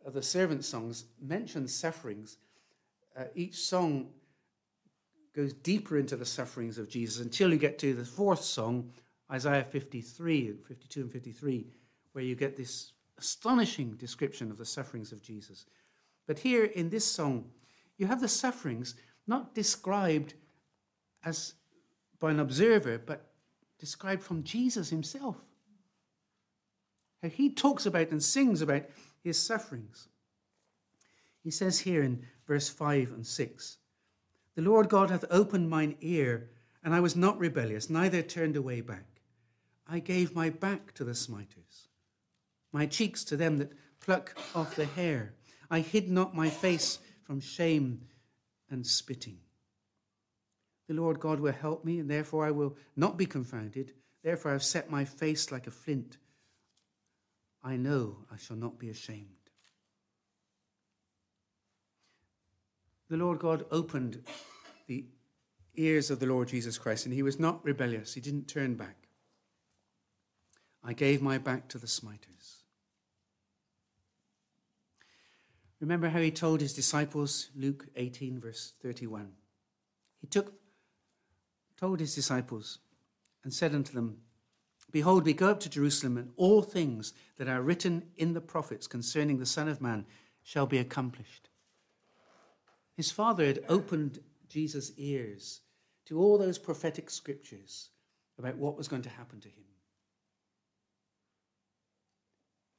of 0.04 0.14
the 0.14 0.22
servant 0.22 0.64
songs 0.64 1.04
mentions 1.20 1.74
sufferings. 1.74 2.38
Uh, 3.16 3.24
each 3.34 3.56
song 3.56 4.08
goes 5.34 5.52
deeper 5.52 5.98
into 5.98 6.16
the 6.16 6.26
sufferings 6.26 6.78
of 6.78 6.88
Jesus 6.88 7.22
until 7.22 7.52
you 7.52 7.58
get 7.58 7.78
to 7.78 7.94
the 7.94 8.04
fourth 8.04 8.42
song, 8.42 8.90
Isaiah 9.30 9.64
53, 9.64 10.56
52 10.66 11.00
and 11.00 11.12
53, 11.12 11.66
where 12.12 12.24
you 12.24 12.34
get 12.34 12.56
this 12.56 12.92
astonishing 13.18 13.96
description 13.96 14.50
of 14.50 14.58
the 14.58 14.64
sufferings 14.64 15.12
of 15.12 15.22
Jesus. 15.22 15.66
But 16.26 16.38
here 16.38 16.64
in 16.64 16.88
this 16.88 17.04
song, 17.04 17.50
you 17.98 18.06
have 18.06 18.20
the 18.20 18.28
sufferings 18.28 18.94
not 19.26 19.54
described 19.54 20.34
as 21.24 21.54
by 22.18 22.30
an 22.30 22.40
observer, 22.40 22.98
but 22.98 23.32
described 23.78 24.22
from 24.22 24.42
Jesus 24.42 24.90
himself. 24.90 25.36
He 27.22 27.50
talks 27.50 27.86
about 27.86 28.10
and 28.10 28.22
sings 28.22 28.62
about 28.62 28.84
his 29.22 29.38
sufferings. 29.38 30.08
He 31.42 31.50
says 31.50 31.80
here 31.80 32.02
in 32.02 32.24
verse 32.46 32.68
5 32.68 33.12
and 33.12 33.26
6 33.26 33.78
the 34.54 34.62
Lord 34.62 34.88
God 34.88 35.10
hath 35.10 35.24
opened 35.30 35.70
mine 35.70 35.96
ear, 36.00 36.50
and 36.84 36.94
I 36.94 37.00
was 37.00 37.16
not 37.16 37.38
rebellious, 37.38 37.88
neither 37.88 38.22
turned 38.22 38.56
away 38.56 38.80
back. 38.82 39.22
I 39.86 39.98
gave 39.98 40.34
my 40.34 40.50
back 40.50 40.92
to 40.94 41.04
the 41.04 41.14
smiters, 41.14 41.88
my 42.72 42.86
cheeks 42.86 43.24
to 43.24 43.36
them 43.36 43.58
that 43.58 43.72
pluck 44.00 44.36
off 44.54 44.76
the 44.76 44.86
hair. 44.86 45.34
I 45.70 45.80
hid 45.80 46.10
not 46.10 46.34
my 46.34 46.50
face 46.50 46.98
from 47.22 47.40
shame 47.40 48.02
and 48.70 48.86
spitting. 48.86 49.38
The 50.88 50.94
Lord 50.94 51.20
God 51.20 51.40
will 51.40 51.52
help 51.52 51.84
me, 51.84 52.00
and 52.00 52.10
therefore 52.10 52.44
I 52.44 52.50
will 52.50 52.76
not 52.96 53.16
be 53.16 53.26
confounded. 53.26 53.92
Therefore 54.22 54.50
I 54.50 54.54
have 54.54 54.62
set 54.62 54.90
my 54.90 55.04
face 55.04 55.52
like 55.52 55.66
a 55.66 55.70
flint. 55.70 56.18
I 57.62 57.76
know 57.76 58.18
I 58.32 58.36
shall 58.36 58.56
not 58.56 58.78
be 58.78 58.90
ashamed. 58.90 59.42
the 63.12 63.18
Lord 63.18 63.40
God 63.40 63.66
opened 63.70 64.22
the 64.86 65.04
ears 65.74 66.10
of 66.10 66.18
the 66.18 66.24
Lord 66.24 66.48
Jesus 66.48 66.78
Christ, 66.78 67.04
and 67.04 67.14
he 67.14 67.22
was 67.22 67.38
not 67.38 67.62
rebellious. 67.62 68.14
He 68.14 68.22
didn't 68.22 68.48
turn 68.48 68.74
back. 68.74 68.96
I 70.82 70.94
gave 70.94 71.20
my 71.20 71.36
back 71.36 71.68
to 71.68 71.78
the 71.78 71.86
smiters. 71.86 72.41
Remember 75.82 76.10
how 76.10 76.20
he 76.20 76.30
told 76.30 76.60
his 76.60 76.72
disciples, 76.72 77.48
Luke 77.56 77.88
18, 77.96 78.38
verse 78.38 78.72
31. 78.82 79.32
He 80.20 80.28
took, 80.28 80.54
told 81.76 81.98
his 81.98 82.14
disciples, 82.14 82.78
and 83.42 83.52
said 83.52 83.74
unto 83.74 83.92
them, 83.92 84.18
Behold, 84.92 85.24
we 85.24 85.32
go 85.32 85.50
up 85.50 85.58
to 85.58 85.68
Jerusalem, 85.68 86.18
and 86.18 86.30
all 86.36 86.62
things 86.62 87.14
that 87.36 87.48
are 87.48 87.60
written 87.60 88.04
in 88.16 88.32
the 88.32 88.40
prophets 88.40 88.86
concerning 88.86 89.38
the 89.40 89.44
Son 89.44 89.66
of 89.66 89.80
Man 89.80 90.06
shall 90.44 90.66
be 90.66 90.78
accomplished. 90.78 91.48
His 92.94 93.10
father 93.10 93.44
had 93.44 93.64
opened 93.68 94.20
Jesus' 94.48 94.92
ears 94.98 95.62
to 96.04 96.20
all 96.20 96.38
those 96.38 96.58
prophetic 96.58 97.10
scriptures 97.10 97.90
about 98.38 98.56
what 98.56 98.76
was 98.76 98.86
going 98.86 99.02
to 99.02 99.08
happen 99.08 99.40
to 99.40 99.48
him. 99.48 99.64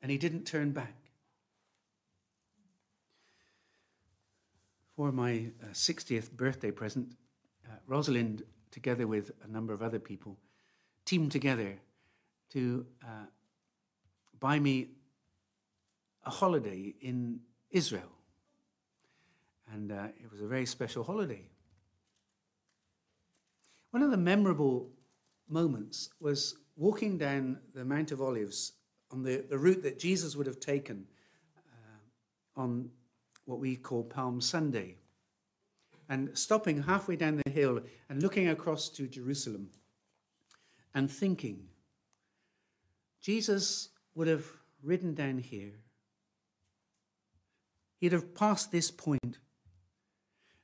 And 0.01 0.09
he 0.09 0.17
didn't 0.17 0.45
turn 0.45 0.71
back. 0.71 1.02
For 5.03 5.11
my 5.11 5.47
uh, 5.61 5.73
60th 5.73 6.31
birthday 6.31 6.71
present, 6.71 7.09
uh, 7.67 7.75
Rosalind, 7.87 8.43
together 8.71 9.05
with 9.05 9.31
a 9.43 9.51
number 9.51 9.73
of 9.73 9.81
other 9.81 9.99
people, 9.99 10.37
teamed 11.03 11.29
together 11.29 11.77
to 12.51 12.85
uh, 13.03 13.25
buy 14.39 14.59
me 14.59 14.91
a 16.25 16.29
holiday 16.29 16.95
in 17.01 17.41
Israel. 17.69 18.13
And 19.73 19.91
uh, 19.91 20.07
it 20.23 20.31
was 20.31 20.39
a 20.39 20.47
very 20.47 20.65
special 20.65 21.03
holiday. 21.03 21.49
One 23.91 24.03
of 24.03 24.09
the 24.09 24.15
memorable 24.15 24.89
moments 25.49 26.11
was 26.21 26.55
walking 26.77 27.17
down 27.17 27.59
the 27.75 27.83
Mount 27.83 28.13
of 28.13 28.21
Olives 28.21 28.71
on 29.11 29.21
the, 29.21 29.43
the 29.49 29.57
route 29.57 29.83
that 29.83 29.99
Jesus 29.99 30.37
would 30.37 30.47
have 30.47 30.61
taken 30.61 31.03
uh, 31.57 32.61
on 32.61 32.89
what 33.45 33.59
we 33.59 33.75
call 33.75 34.03
Palm 34.03 34.39
Sunday, 34.41 34.95
and 36.09 36.37
stopping 36.37 36.83
halfway 36.83 37.15
down 37.15 37.41
the 37.43 37.51
hill 37.51 37.79
and 38.09 38.21
looking 38.21 38.49
across 38.49 38.89
to 38.89 39.07
Jerusalem 39.07 39.69
and 40.93 41.09
thinking, 41.09 41.67
Jesus 43.21 43.89
would 44.15 44.27
have 44.27 44.45
ridden 44.81 45.13
down 45.13 45.37
here. 45.37 45.71
He'd 47.99 48.11
have 48.11 48.35
passed 48.35 48.71
this 48.71 48.91
point, 48.91 49.39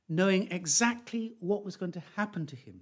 knowing 0.08 0.52
exactly 0.52 1.34
what 1.40 1.64
was 1.64 1.76
going 1.76 1.92
to 1.92 2.02
happen 2.16 2.46
to 2.46 2.56
him 2.56 2.80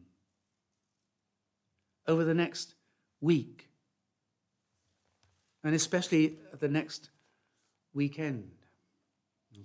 over 2.06 2.24
the 2.24 2.34
next 2.34 2.74
week, 3.20 3.68
and 5.62 5.74
especially 5.74 6.38
the 6.58 6.68
next 6.68 7.10
weekend, 7.94 8.50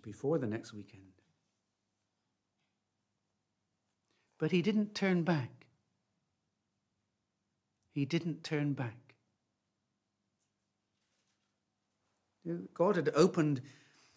before 0.01 0.37
the 0.37 0.47
next 0.47 0.73
weekend. 0.73 1.03
But 4.39 4.51
he 4.51 4.61
didn't 4.61 4.95
turn 4.95 5.23
back. 5.23 5.67
He 7.91 8.05
didn't 8.05 8.43
turn 8.43 8.73
back. 8.73 8.97
God 12.73 12.95
had 12.95 13.09
opened 13.15 13.61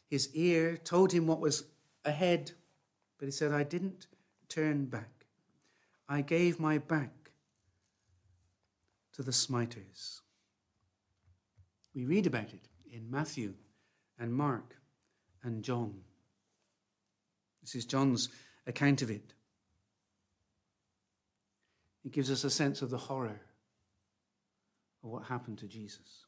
his 0.08 0.34
ear, 0.34 0.76
told 0.76 1.12
him 1.12 1.26
what 1.26 1.40
was 1.40 1.64
ahead, 2.04 2.52
but 3.18 3.26
he 3.26 3.30
said, 3.30 3.52
I 3.52 3.62
didn't 3.62 4.06
turn 4.48 4.86
back. 4.86 5.26
I 6.08 6.22
gave 6.22 6.58
my 6.58 6.78
back 6.78 7.30
to 9.12 9.22
the 9.22 9.32
smiters. 9.32 10.22
We 11.94 12.04
read 12.04 12.26
about 12.26 12.52
it 12.52 12.68
in 12.90 13.10
Matthew 13.10 13.54
and 14.18 14.34
Mark 14.34 14.76
and 15.46 15.62
John. 15.62 15.94
This 17.62 17.74
is 17.74 17.84
John's 17.84 18.28
account 18.66 19.02
of 19.02 19.10
it. 19.10 19.32
It 22.04 22.12
gives 22.12 22.30
us 22.30 22.44
a 22.44 22.50
sense 22.50 22.82
of 22.82 22.90
the 22.90 22.98
horror 22.98 23.40
of 25.02 25.10
what 25.10 25.24
happened 25.24 25.58
to 25.58 25.66
Jesus. 25.66 26.26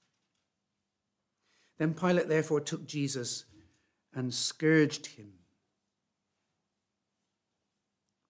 Then 1.78 1.94
Pilate 1.94 2.28
therefore 2.28 2.61
took 2.61 2.87
Jesus 2.87 3.44
and 4.14 4.35
scourged 4.35 5.07
him. 5.07 5.33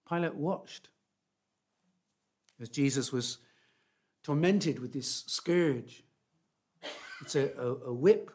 Pilate 0.07 0.35
watched 0.35 0.89
as 2.61 2.69
Jesus 2.69 3.11
was 3.11 3.39
tormented 4.23 4.79
with 4.79 4.93
this 4.93 5.23
scourge. 5.25 6.03
It's 7.21 7.35
a, 7.35 7.51
a, 7.57 7.75
a 7.87 7.93
whip 7.93 8.31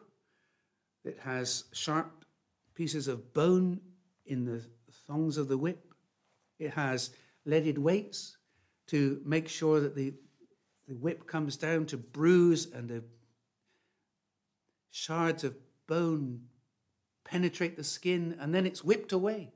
that 1.05 1.19
has 1.19 1.65
sharp 1.71 2.24
pieces 2.75 3.07
of 3.07 3.33
bone 3.33 3.79
in 4.25 4.45
the 4.45 4.61
thongs 5.07 5.37
of 5.37 5.47
the 5.47 5.57
whip. 5.57 5.93
It 6.59 6.71
has 6.71 7.11
leaded 7.45 7.77
weights 7.77 8.37
to 8.87 9.21
make 9.25 9.47
sure 9.47 9.79
that 9.79 9.95
the, 9.95 10.13
the 10.87 10.95
whip 10.95 11.25
comes 11.25 11.57
down 11.57 11.85
to 11.87 11.97
bruise 11.97 12.67
and 12.71 12.89
the 12.89 13.03
shards 14.91 15.43
of 15.43 15.55
bone 15.87 16.41
penetrate 17.23 17.75
the 17.75 17.83
skin, 17.83 18.37
and 18.39 18.53
then 18.53 18.65
it's 18.65 18.83
whipped 18.83 19.11
away 19.11 19.51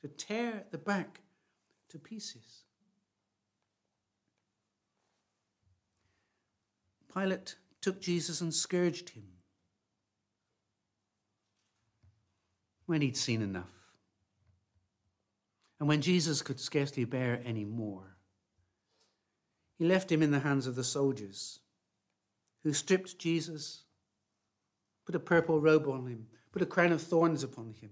to 0.00 0.08
tear 0.08 0.64
the 0.70 0.78
back 0.78 1.20
to 1.90 1.98
pieces. 1.98 2.64
Pilate 7.12 7.56
took 7.80 8.00
Jesus 8.00 8.40
and 8.40 8.52
scourged 8.54 9.10
him 9.10 9.24
when 12.88 13.02
he'd 13.02 13.16
seen 13.18 13.42
enough. 13.42 13.70
And 15.78 15.86
when 15.88 16.00
Jesus 16.00 16.40
could 16.40 16.58
scarcely 16.58 17.04
bear 17.04 17.40
any 17.44 17.64
more, 17.64 18.16
he 19.78 19.84
left 19.84 20.10
him 20.10 20.22
in 20.22 20.30
the 20.30 20.40
hands 20.40 20.66
of 20.66 20.74
the 20.74 20.82
soldiers, 20.82 21.60
who 22.64 22.72
stripped 22.72 23.18
Jesus, 23.18 23.82
put 25.04 25.14
a 25.14 25.20
purple 25.20 25.60
robe 25.60 25.86
on 25.86 26.06
him, 26.06 26.26
put 26.50 26.62
a 26.62 26.66
crown 26.66 26.90
of 26.90 27.02
thorns 27.02 27.42
upon 27.42 27.74
him. 27.78 27.90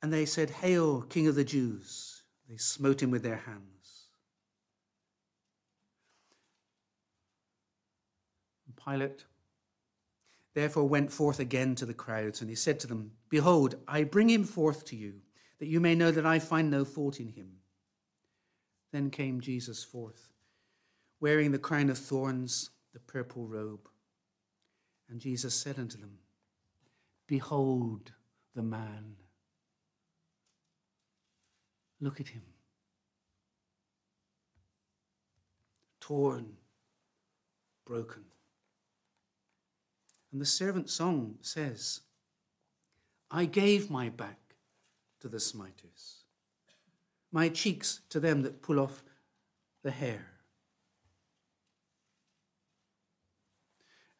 And 0.00 0.12
they 0.12 0.26
said, 0.26 0.48
Hail, 0.48 1.02
King 1.02 1.26
of 1.26 1.34
the 1.34 1.44
Jews! 1.44 2.22
They 2.48 2.56
smote 2.56 3.02
him 3.02 3.10
with 3.10 3.24
their 3.24 3.36
hands. 3.36 4.06
Pilate 8.86 9.24
therefore 10.58 10.88
went 10.88 11.12
forth 11.12 11.38
again 11.38 11.76
to 11.76 11.86
the 11.86 11.94
crowds, 11.94 12.40
and 12.40 12.50
he 12.50 12.56
said 12.56 12.80
to 12.80 12.88
them, 12.88 13.12
Behold, 13.28 13.76
I 13.86 14.02
bring 14.02 14.28
him 14.28 14.42
forth 14.42 14.84
to 14.86 14.96
you, 14.96 15.20
that 15.60 15.68
you 15.68 15.78
may 15.78 15.94
know 15.94 16.10
that 16.10 16.26
I 16.26 16.40
find 16.40 16.68
no 16.68 16.84
fault 16.84 17.20
in 17.20 17.28
him. 17.28 17.58
Then 18.92 19.08
came 19.10 19.40
Jesus 19.40 19.84
forth, 19.84 20.32
wearing 21.20 21.52
the 21.52 21.60
crown 21.60 21.90
of 21.90 21.98
thorns, 21.98 22.70
the 22.92 22.98
purple 22.98 23.46
robe. 23.46 23.88
And 25.08 25.20
Jesus 25.20 25.54
said 25.54 25.78
unto 25.78 25.96
them, 25.96 26.18
Behold 27.28 28.10
the 28.56 28.62
man. 28.62 29.14
Look 32.00 32.20
at 32.20 32.26
him. 32.26 32.42
Torn, 36.00 36.56
broken 37.86 38.24
and 40.32 40.40
the 40.40 40.46
servant 40.46 40.90
song 40.90 41.36
says, 41.40 42.00
I 43.30 43.44
gave 43.44 43.90
my 43.90 44.08
back 44.08 44.38
to 45.20 45.28
the 45.28 45.40
smiters, 45.40 46.24
my 47.32 47.48
cheeks 47.48 48.00
to 48.10 48.20
them 48.20 48.42
that 48.42 48.62
pull 48.62 48.78
off 48.78 49.02
the 49.82 49.90
hair. 49.90 50.26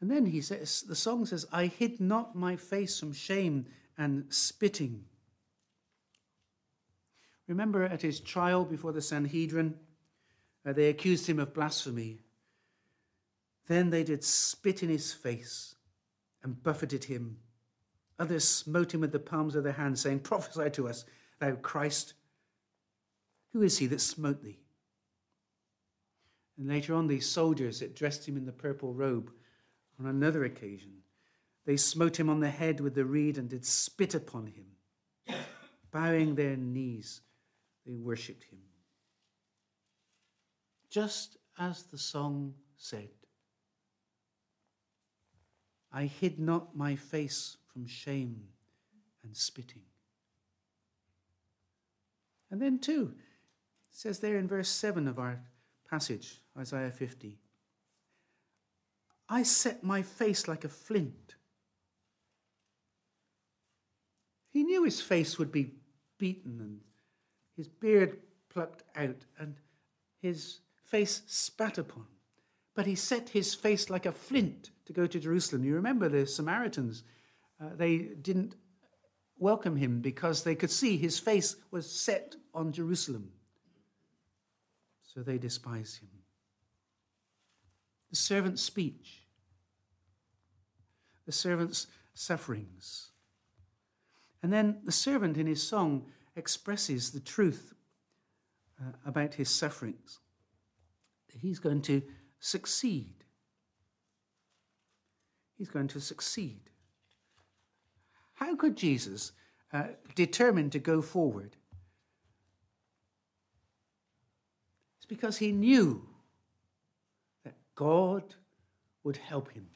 And 0.01 0.11
then 0.11 0.27
he 0.27 0.41
says, 0.41 0.83
the 0.83 0.95
song 0.95 1.27
says, 1.27 1.47
I 1.53 1.67
hid 1.67 2.01
not 2.01 2.37
my 2.37 2.57
face 2.57 2.99
from 3.01 3.13
shame 3.13 3.67
and 3.97 4.25
spitting. 4.29 5.05
Remember 7.49 7.83
at 7.83 8.03
his 8.03 8.21
trial 8.21 8.65
before 8.65 8.93
the 8.93 9.03
Sanhedrin, 9.03 9.75
uh, 10.65 10.73
they 10.73 10.89
accused 10.89 11.27
him 11.27 11.41
of 11.41 11.55
blasphemy. 11.55 12.21
Then 13.67 13.91
they 13.91 14.05
did 14.05 14.23
spit 14.23 14.83
in 14.83 14.89
his 14.89 15.13
face 15.13 15.75
and 16.43 16.63
buffeted 16.63 17.05
him. 17.05 17.39
Others 18.19 18.49
smote 18.49 18.93
him 18.93 19.01
with 19.01 19.13
the 19.13 19.19
palms 19.19 19.55
of 19.55 19.65
their 19.65 19.73
hands, 19.73 20.01
saying, 20.01 20.21
Prophesy 20.21 20.71
to 20.71 20.89
us, 20.89 21.05
thou 21.39 21.53
Christ. 21.57 22.15
Who 23.53 23.63
is 23.63 23.79
he 23.79 23.87
that 23.87 24.01
smote 24.01 24.43
thee? 24.43 24.59
And 26.59 26.69
later 26.69 26.95
on, 26.95 27.07
these 27.07 27.29
soldiers 27.29 27.81
that 27.81 27.95
dressed 27.95 28.29
him 28.29 28.37
in 28.37 28.45
the 28.45 28.53
purple 28.53 28.93
robe, 28.93 29.31
on 30.01 30.07
another 30.07 30.45
occasion, 30.45 30.93
they 31.65 31.77
smote 31.77 32.19
him 32.19 32.29
on 32.29 32.41
the 32.41 32.51
head 32.51 32.81
with 32.81 32.95
the 32.95 33.05
reed 33.05 33.39
and 33.39 33.49
did 33.49 33.65
spit 33.65 34.15
upon 34.15 34.47
him. 34.47 35.37
Bowing 35.91 36.35
their 36.35 36.57
knees, 36.57 37.21
they 37.87 37.97
worshipped 37.97 38.45
him. 38.45 38.59
Just 40.91 41.37
as 41.59 41.85
the 41.85 41.99
song 41.99 42.55
said. 42.77 43.11
I 45.93 46.05
hid 46.05 46.39
not 46.39 46.77
my 46.77 46.97
face 46.97 47.57
from 47.73 47.87
shame 47.87 48.43
and 49.25 49.37
spitting. 49.37 49.83
And 52.51 52.61
then, 52.61 52.79
too, 52.79 53.15
it 53.17 53.97
says 53.97 54.19
there 54.19 54.39
in 54.39 54.49
verse 54.49 54.69
7 54.69 55.09
of 55.09 55.19
our 55.19 55.41
passage, 55.89 56.41
Isaiah 56.57 56.91
50, 56.91 57.39
I 59.29 59.43
set 59.43 59.85
my 59.85 60.03
face 60.03 60.49
like 60.49 60.65
a 60.65 60.69
flint. 60.69 61.35
He 64.51 64.65
knew 64.65 64.85
his 64.85 65.01
face 65.01 65.39
would 65.39 65.53
be 65.53 65.75
beaten 66.17 66.59
and 66.61 66.81
his 67.57 67.69
beard 67.69 68.19
plucked 68.49 68.85
out 68.97 69.25
and 69.39 69.57
his 70.21 70.61
face 70.85 71.23
spat 71.27 71.79
upon. 71.79 72.07
But 72.79 72.87
he 72.87 72.95
set 72.95 73.29
his 73.31 73.57
face 73.57 73.91
like 73.91 74.07
a 74.07 74.13
flint 74.13 74.71
to 74.87 74.93
go 74.93 75.05
to 75.05 75.19
Jerusalem. 75.19 75.65
You 75.65 75.75
remember 75.75 76.09
the 76.09 76.25
Samaritans, 76.25 77.03
uh, 77.61 77.71
they 77.75 77.99
didn't 77.99 78.55
welcome 79.37 79.75
him 79.75 80.01
because 80.01 80.45
they 80.45 80.55
could 80.55 80.71
see 80.71 80.97
his 80.97 81.19
face 81.19 81.57
was 81.73 81.91
set 81.91 82.37
on 82.55 82.71
Jerusalem. 82.71 83.33
So 85.03 85.25
they 85.25 85.39
despised 85.39 86.03
him. 86.03 86.09
the 88.11 88.17
servant's 88.17 88.63
speech, 88.63 89.25
the 91.27 91.33
servant's 91.33 91.89
sufferings. 92.15 93.11
And 94.41 94.53
then 94.53 94.83
the 94.85 94.93
servant 94.93 95.37
in 95.37 95.49
his 95.49 95.67
song 95.67 96.07
expresses 96.37 97.11
the 97.11 97.19
truth 97.19 97.75
uh, 98.81 98.93
about 99.05 99.35
his 99.35 99.51
sufferings. 99.51 100.21
He's 101.41 101.59
going 101.59 101.83
to 101.83 102.03
succeed. 102.41 103.25
He's 105.57 105.69
going 105.69 105.89
to 105.89 106.01
succeed. 106.01 106.61
How 108.35 108.55
could 108.55 108.77
Jesus 108.77 109.33
uh, 109.73 109.89
determine 110.15 110.71
to 110.71 110.79
go 110.79 111.03
forward? 111.03 111.57
It's 114.99 115.07
because 115.07 115.39
he 115.39 115.51
knew 115.51 116.07
that 117.45 117.57
God 117.75 118.35
would 119.03 119.17
help 119.17 119.51
him. 119.51 119.67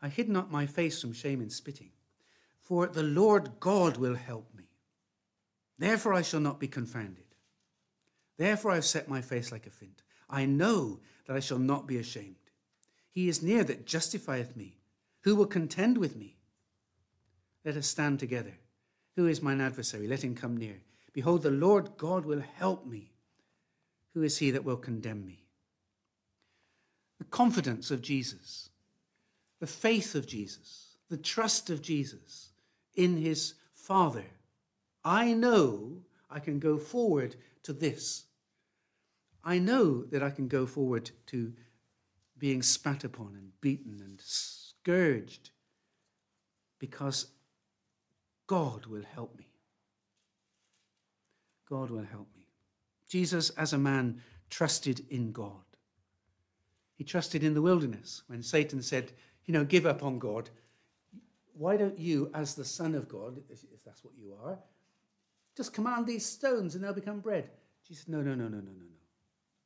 I 0.00 0.08
hid 0.08 0.28
not 0.28 0.50
my 0.50 0.66
face 0.66 1.00
from 1.00 1.12
shame 1.12 1.40
and 1.40 1.52
spitting, 1.52 1.90
for 2.60 2.88
the 2.88 3.04
Lord 3.04 3.60
God 3.60 3.96
will 3.96 4.16
help 4.16 4.52
me. 4.56 4.64
Therefore 5.78 6.14
I 6.14 6.22
shall 6.22 6.40
not 6.40 6.58
be 6.58 6.66
confounded. 6.66 7.24
Therefore 8.36 8.72
I 8.72 8.76
have 8.76 8.84
set 8.84 9.08
my 9.08 9.20
face 9.20 9.52
like 9.52 9.68
a 9.68 9.70
flint. 9.70 10.01
I 10.32 10.46
know 10.46 10.98
that 11.26 11.36
I 11.36 11.40
shall 11.40 11.58
not 11.58 11.86
be 11.86 11.98
ashamed. 11.98 12.36
He 13.12 13.28
is 13.28 13.42
near 13.42 13.62
that 13.64 13.86
justifieth 13.86 14.56
me. 14.56 14.78
Who 15.20 15.36
will 15.36 15.46
contend 15.46 15.98
with 15.98 16.16
me? 16.16 16.36
Let 17.64 17.76
us 17.76 17.86
stand 17.86 18.18
together. 18.18 18.54
Who 19.14 19.26
is 19.26 19.42
mine 19.42 19.60
adversary? 19.60 20.08
Let 20.08 20.24
him 20.24 20.34
come 20.34 20.56
near. 20.56 20.80
Behold, 21.12 21.42
the 21.42 21.50
Lord 21.50 21.90
God 21.98 22.24
will 22.24 22.42
help 22.56 22.86
me. 22.86 23.12
Who 24.14 24.22
is 24.22 24.38
he 24.38 24.50
that 24.50 24.64
will 24.64 24.78
condemn 24.78 25.24
me? 25.26 25.44
The 27.18 27.24
confidence 27.24 27.90
of 27.90 28.02
Jesus, 28.02 28.70
the 29.60 29.66
faith 29.66 30.14
of 30.14 30.26
Jesus, 30.26 30.96
the 31.08 31.18
trust 31.18 31.70
of 31.70 31.82
Jesus 31.82 32.50
in 32.94 33.16
his 33.16 33.54
Father. 33.74 34.24
I 35.04 35.34
know 35.34 36.02
I 36.30 36.40
can 36.40 36.58
go 36.58 36.78
forward 36.78 37.36
to 37.64 37.72
this. 37.72 38.24
I 39.44 39.58
know 39.58 40.04
that 40.04 40.22
I 40.22 40.30
can 40.30 40.48
go 40.48 40.66
forward 40.66 41.10
to 41.26 41.52
being 42.38 42.62
spat 42.62 43.04
upon 43.04 43.34
and 43.34 43.52
beaten 43.60 44.00
and 44.00 44.20
scourged 44.20 45.50
because 46.78 47.26
God 48.46 48.86
will 48.86 49.04
help 49.14 49.38
me. 49.38 49.46
God 51.68 51.90
will 51.90 52.04
help 52.04 52.28
me. 52.36 52.46
Jesus, 53.08 53.50
as 53.50 53.72
a 53.72 53.78
man, 53.78 54.20
trusted 54.50 55.06
in 55.10 55.32
God. 55.32 55.64
He 56.94 57.04
trusted 57.04 57.42
in 57.42 57.54
the 57.54 57.62
wilderness 57.62 58.22
when 58.26 58.42
Satan 58.42 58.82
said, 58.82 59.12
You 59.46 59.54
know, 59.54 59.64
give 59.64 59.86
up 59.86 60.02
on 60.02 60.18
God. 60.18 60.50
Why 61.54 61.76
don't 61.76 61.98
you, 61.98 62.30
as 62.34 62.54
the 62.54 62.64
Son 62.64 62.94
of 62.94 63.08
God, 63.08 63.40
if 63.50 63.84
that's 63.84 64.04
what 64.04 64.14
you 64.18 64.34
are, 64.44 64.58
just 65.56 65.72
command 65.72 66.06
these 66.06 66.24
stones 66.26 66.74
and 66.74 66.82
they'll 66.82 66.92
become 66.92 67.20
bread? 67.20 67.50
Jesus 67.86 68.08
No, 68.08 68.22
no, 68.22 68.34
no, 68.34 68.48
no, 68.48 68.58
no, 68.58 68.72
no, 68.72 68.72
no. 68.72 69.01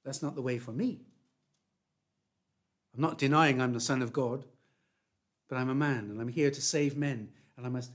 That's 0.06 0.22
not 0.22 0.36
the 0.36 0.42
way 0.42 0.58
for 0.58 0.70
me. 0.70 1.00
I'm 2.94 3.02
not 3.02 3.18
denying 3.18 3.60
I'm 3.60 3.72
the 3.72 3.80
Son 3.80 4.00
of 4.02 4.12
God, 4.12 4.44
but 5.48 5.56
I'm 5.56 5.68
a 5.68 5.74
man 5.74 6.08
and 6.10 6.20
I'm 6.20 6.28
here 6.28 6.50
to 6.50 6.62
save 6.62 6.96
men 6.96 7.28
and 7.56 7.66
I 7.66 7.68
must 7.68 7.90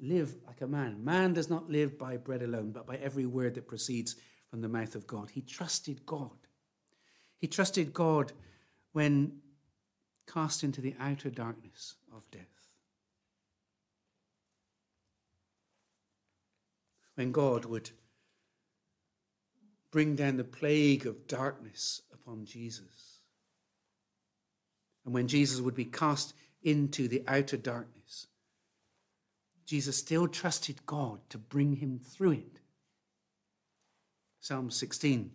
live 0.00 0.34
like 0.46 0.62
a 0.62 0.66
man. 0.66 1.04
Man 1.04 1.34
does 1.34 1.50
not 1.50 1.70
live 1.70 1.98
by 1.98 2.16
bread 2.16 2.40
alone, 2.40 2.70
but 2.72 2.86
by 2.86 2.96
every 2.96 3.26
word 3.26 3.54
that 3.54 3.68
proceeds 3.68 4.16
from 4.48 4.62
the 4.62 4.68
mouth 4.68 4.94
of 4.94 5.06
God. 5.06 5.28
He 5.30 5.42
trusted 5.42 6.06
God. 6.06 6.30
He 7.38 7.46
trusted 7.46 7.92
God 7.92 8.32
when 8.92 9.40
cast 10.26 10.64
into 10.64 10.80
the 10.80 10.94
outer 10.98 11.28
darkness 11.28 11.96
of 12.16 12.28
death. 12.30 12.40
When 17.16 17.32
God 17.32 17.66
would 17.66 17.90
bring 19.90 20.16
down 20.16 20.36
the 20.36 20.44
plague 20.44 21.06
of 21.06 21.26
darkness 21.26 22.02
upon 22.12 22.44
Jesus. 22.44 23.20
And 25.04 25.14
when 25.14 25.28
Jesus 25.28 25.60
would 25.60 25.74
be 25.74 25.84
cast 25.84 26.34
into 26.62 27.08
the 27.08 27.24
outer 27.26 27.56
darkness, 27.56 28.26
Jesus 29.66 29.96
still 29.96 30.28
trusted 30.28 30.84
God 30.86 31.20
to 31.30 31.38
bring 31.38 31.76
him 31.76 31.98
through 31.98 32.32
it. 32.32 32.60
Psalm 34.40 34.70
16 34.70 35.30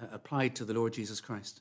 uh, 0.00 0.06
applied 0.12 0.56
to 0.56 0.64
the 0.64 0.74
Lord 0.74 0.92
Jesus 0.92 1.20
Christ. 1.20 1.60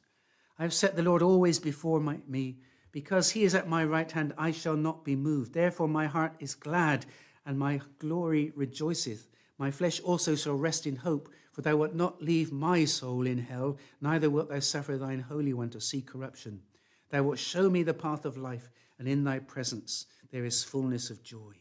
I 0.58 0.64
have 0.64 0.74
set 0.74 0.96
the 0.96 1.04
Lord 1.04 1.22
always 1.22 1.60
before 1.60 2.00
my, 2.00 2.18
me. 2.28 2.58
Because 2.92 3.32
he 3.32 3.44
is 3.44 3.56
at 3.56 3.68
my 3.68 3.84
right 3.84 4.12
hand, 4.12 4.34
I 4.38 4.52
shall 4.52 4.78
not 4.78 5.04
be 5.04 5.16
moved. 5.16 5.54
Therefore, 5.54 5.88
my 5.88 6.06
heart 6.06 6.36
is 6.40 6.54
glad, 6.54 7.08
and 7.46 7.58
my 7.58 7.82
glory 7.98 8.52
rejoiceth. 8.56 9.28
My 9.64 9.72
flesh 9.72 10.02
also 10.02 10.36
shall 10.36 10.56
rest 10.56 10.86
in 10.86 10.98
hope, 10.98 11.30
for 11.54 11.62
thou 11.62 11.78
wilt 11.78 11.96
not 11.96 12.22
leave 12.22 12.52
my 12.52 12.84
soul 12.84 13.26
in 13.26 13.38
hell, 13.38 13.78
neither 14.02 14.30
wilt 14.30 14.50
thou 14.50 14.60
suffer 14.60 14.98
thine 14.98 15.22
Holy 15.22 15.54
One 15.54 15.70
to 15.70 15.80
see 15.80 16.02
corruption. 16.02 16.64
Thou 17.12 17.24
wilt 17.24 17.40
show 17.40 17.70
me 17.70 17.82
the 17.82 17.94
path 17.94 18.26
of 18.26 18.36
life, 18.36 18.70
and 19.00 19.08
in 19.08 19.24
thy 19.24 19.40
presence 19.40 20.06
there 20.34 20.44
is 20.44 20.66
fullness 20.66 21.10
of 21.10 21.24
joy. 21.24 21.54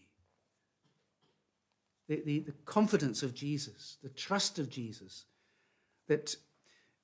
The, 2.09 2.23
the, 2.27 2.41
the, 2.41 2.55
confidence 2.65 3.23
of 3.23 3.37
Jesus, 3.37 3.99
the 4.03 4.09
trust 4.09 4.59
of 4.59 4.69
Jesus, 4.69 5.27
that 6.09 6.35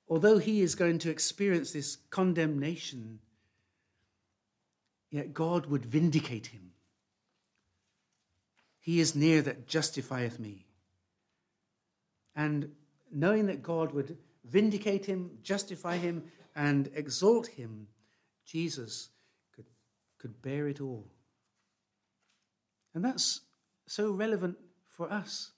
although 0.09 0.37
he 0.37 0.59
is 0.59 0.75
going 0.75 0.99
to 0.99 1.09
experience 1.09 1.71
this 1.71 1.95
condemnation, 2.09 3.19
yet 5.11 5.33
God 5.33 5.67
would 5.67 5.85
vindicate 5.85 6.47
him. 6.47 6.71
He 8.81 8.99
is 8.99 9.15
near 9.15 9.41
that 9.43 9.65
justifieth 9.65 10.39
me. 10.39 10.65
And 12.35 12.71
knowing 13.11 13.45
that 13.47 13.63
God 13.63 13.91
would 13.93 14.17
vindicate 14.45 15.05
him, 15.05 15.31
justify 15.41 15.97
him, 15.97 16.23
and 16.55 16.89
exalt 16.93 17.47
him, 17.47 17.87
Jesus 18.45 19.09
could, 19.55 19.65
could 20.17 20.41
bear 20.41 20.67
it 20.67 20.81
all. 20.81 21.07
And 22.93 23.03
that's 23.05 23.41
so 23.87 24.11
relevant 24.11 24.57
for 24.87 25.11
us. 25.11 25.51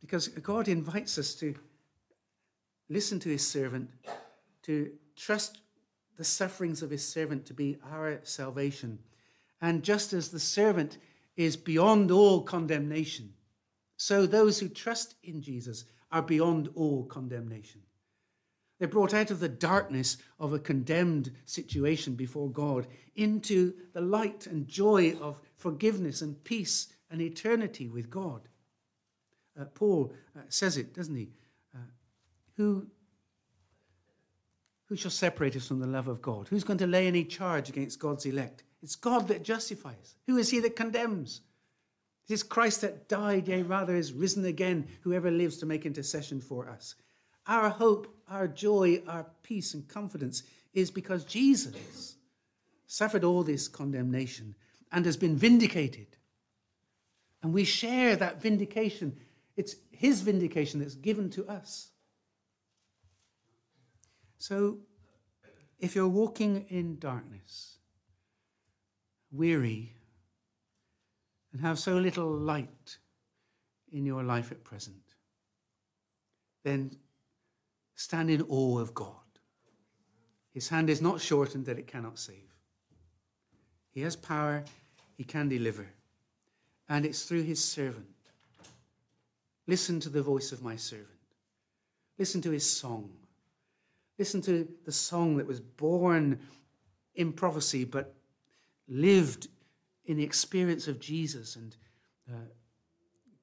Because 0.00 0.28
God 0.28 0.68
invites 0.68 1.18
us 1.18 1.34
to 1.36 1.54
listen 2.88 3.20
to 3.20 3.28
his 3.28 3.46
servant, 3.46 3.90
to 4.62 4.90
trust 5.16 5.60
the 6.16 6.24
sufferings 6.24 6.82
of 6.82 6.90
his 6.90 7.06
servant 7.06 7.46
to 7.46 7.54
be 7.54 7.78
our 7.90 8.20
salvation. 8.24 8.98
And 9.62 9.82
just 9.82 10.12
as 10.12 10.30
the 10.30 10.40
servant 10.40 10.98
is 11.36 11.56
beyond 11.56 12.10
all 12.10 12.42
condemnation, 12.42 13.32
so 14.00 14.24
those 14.24 14.58
who 14.58 14.70
trust 14.70 15.16
in 15.24 15.42
Jesus 15.42 15.84
are 16.10 16.22
beyond 16.22 16.70
all 16.74 17.04
condemnation. 17.04 17.82
They're 18.78 18.88
brought 18.88 19.12
out 19.12 19.30
of 19.30 19.40
the 19.40 19.48
darkness 19.50 20.16
of 20.38 20.54
a 20.54 20.58
condemned 20.58 21.30
situation 21.44 22.14
before 22.14 22.48
God 22.48 22.86
into 23.16 23.74
the 23.92 24.00
light 24.00 24.46
and 24.46 24.66
joy 24.66 25.18
of 25.20 25.38
forgiveness 25.58 26.22
and 26.22 26.42
peace 26.44 26.88
and 27.10 27.20
eternity 27.20 27.88
with 27.88 28.08
God. 28.08 28.40
Uh, 29.60 29.66
Paul 29.66 30.14
uh, 30.34 30.40
says 30.48 30.78
it, 30.78 30.94
doesn't 30.94 31.16
he? 31.16 31.28
Uh, 31.74 31.80
who, 32.56 32.86
who 34.86 34.96
shall 34.96 35.10
separate 35.10 35.56
us 35.56 35.68
from 35.68 35.80
the 35.80 35.86
love 35.86 36.08
of 36.08 36.22
God? 36.22 36.48
Who's 36.48 36.64
going 36.64 36.78
to 36.78 36.86
lay 36.86 37.06
any 37.06 37.22
charge 37.22 37.68
against 37.68 37.98
God's 37.98 38.24
elect? 38.24 38.64
It's 38.82 38.96
God 38.96 39.28
that 39.28 39.44
justifies. 39.44 40.16
Who 40.26 40.38
is 40.38 40.48
he 40.48 40.60
that 40.60 40.74
condemns? 40.74 41.42
It 42.30 42.34
is 42.34 42.42
Christ 42.44 42.82
that 42.82 43.08
died, 43.08 43.48
yea, 43.48 43.62
rather 43.62 43.96
is 43.96 44.12
risen 44.12 44.44
again, 44.44 44.86
whoever 45.00 45.32
lives 45.32 45.56
to 45.56 45.66
make 45.66 45.84
intercession 45.84 46.40
for 46.40 46.68
us. 46.68 46.94
Our 47.48 47.68
hope, 47.68 48.06
our 48.28 48.46
joy, 48.46 49.02
our 49.08 49.26
peace 49.42 49.74
and 49.74 49.88
confidence 49.88 50.44
is 50.72 50.92
because 50.92 51.24
Jesus 51.24 52.14
suffered 52.86 53.24
all 53.24 53.42
this 53.42 53.66
condemnation 53.66 54.54
and 54.92 55.04
has 55.06 55.16
been 55.16 55.36
vindicated. 55.36 56.06
And 57.42 57.52
we 57.52 57.64
share 57.64 58.14
that 58.14 58.40
vindication. 58.40 59.16
It's 59.56 59.74
his 59.90 60.20
vindication 60.20 60.78
that's 60.78 60.94
given 60.94 61.30
to 61.30 61.48
us. 61.48 61.90
So, 64.38 64.78
if 65.80 65.96
you're 65.96 66.06
walking 66.06 66.66
in 66.68 67.00
darkness, 67.00 67.78
weary, 69.32 69.96
and 71.52 71.60
have 71.60 71.78
so 71.78 71.94
little 71.94 72.30
light 72.30 72.98
in 73.92 74.06
your 74.06 74.22
life 74.22 74.52
at 74.52 74.62
present, 74.62 75.14
then 76.62 76.90
stand 77.94 78.30
in 78.30 78.42
awe 78.48 78.78
of 78.78 78.94
God. 78.94 79.14
His 80.52 80.68
hand 80.68 80.90
is 80.90 81.00
not 81.00 81.20
shortened 81.20 81.66
that 81.66 81.78
it 81.78 81.86
cannot 81.86 82.18
save. 82.18 82.54
He 83.92 84.00
has 84.02 84.16
power, 84.16 84.64
he 85.16 85.24
can 85.24 85.48
deliver. 85.48 85.86
And 86.88 87.04
it's 87.04 87.24
through 87.24 87.42
his 87.42 87.62
servant. 87.62 88.06
Listen 89.66 90.00
to 90.00 90.08
the 90.08 90.22
voice 90.22 90.52
of 90.52 90.62
my 90.62 90.76
servant. 90.76 91.08
Listen 92.18 92.40
to 92.42 92.50
his 92.50 92.68
song. 92.68 93.10
Listen 94.18 94.40
to 94.42 94.68
the 94.84 94.92
song 94.92 95.36
that 95.36 95.46
was 95.46 95.60
born 95.60 96.38
in 97.14 97.32
prophecy 97.32 97.84
but 97.84 98.14
lived 98.88 99.48
in 100.10 100.16
the 100.16 100.24
experience 100.24 100.88
of 100.88 100.98
Jesus 100.98 101.54
and 101.54 101.76
uh, 102.28 102.34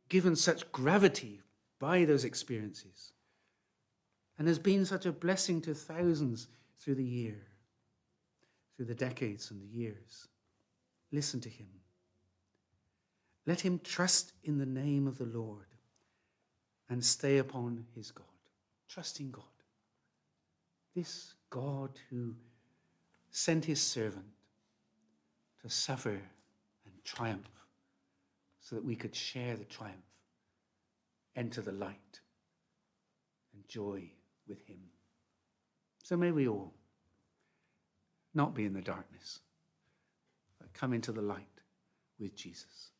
given 0.09 0.35
such 0.35 0.69
gravity 0.73 1.39
by 1.79 2.03
those 2.03 2.25
experiences 2.25 3.13
and 4.37 4.49
has 4.49 4.59
been 4.59 4.83
such 4.85 5.05
a 5.05 5.13
blessing 5.13 5.61
to 5.61 5.73
thousands 5.73 6.49
through 6.77 6.95
the 6.95 7.03
year, 7.05 7.41
through 8.75 8.87
the 8.87 8.93
decades 8.93 9.49
and 9.49 9.61
the 9.61 9.77
years. 9.77 10.27
Listen 11.13 11.39
to 11.39 11.49
him. 11.49 11.69
Let 13.45 13.61
him 13.61 13.79
trust 13.81 14.33
in 14.43 14.57
the 14.57 14.65
name 14.65 15.07
of 15.07 15.17
the 15.17 15.25
Lord 15.25 15.67
and 16.89 17.01
stay 17.01 17.37
upon 17.37 17.85
his 17.95 18.11
God. 18.11 18.25
Trust 18.89 19.21
in 19.21 19.31
God. 19.31 19.45
This 20.93 21.33
God 21.49 21.91
who 22.09 22.35
sent 23.31 23.63
his 23.63 23.81
servant 23.81 24.25
to 25.61 25.69
suffer 25.69 26.19
triumph 27.07 27.49
so 28.61 28.75
that 28.75 28.85
we 28.85 28.95
could 28.95 29.15
share 29.15 29.55
the 29.55 29.63
triumph, 29.63 29.95
enter 31.35 31.61
the 31.61 31.71
light, 31.71 32.19
and 33.53 33.67
joy 33.67 34.03
with 34.47 34.61
him. 34.67 34.79
So 36.03 36.17
may 36.17 36.31
we 36.31 36.47
all 36.47 36.73
not 38.33 38.53
be 38.53 38.65
in 38.65 38.73
the 38.73 38.81
darkness, 38.81 39.39
but 40.59 40.73
come 40.73 40.93
into 40.93 41.11
the 41.11 41.21
light 41.21 41.47
with 42.19 42.35
Jesus. 42.35 42.91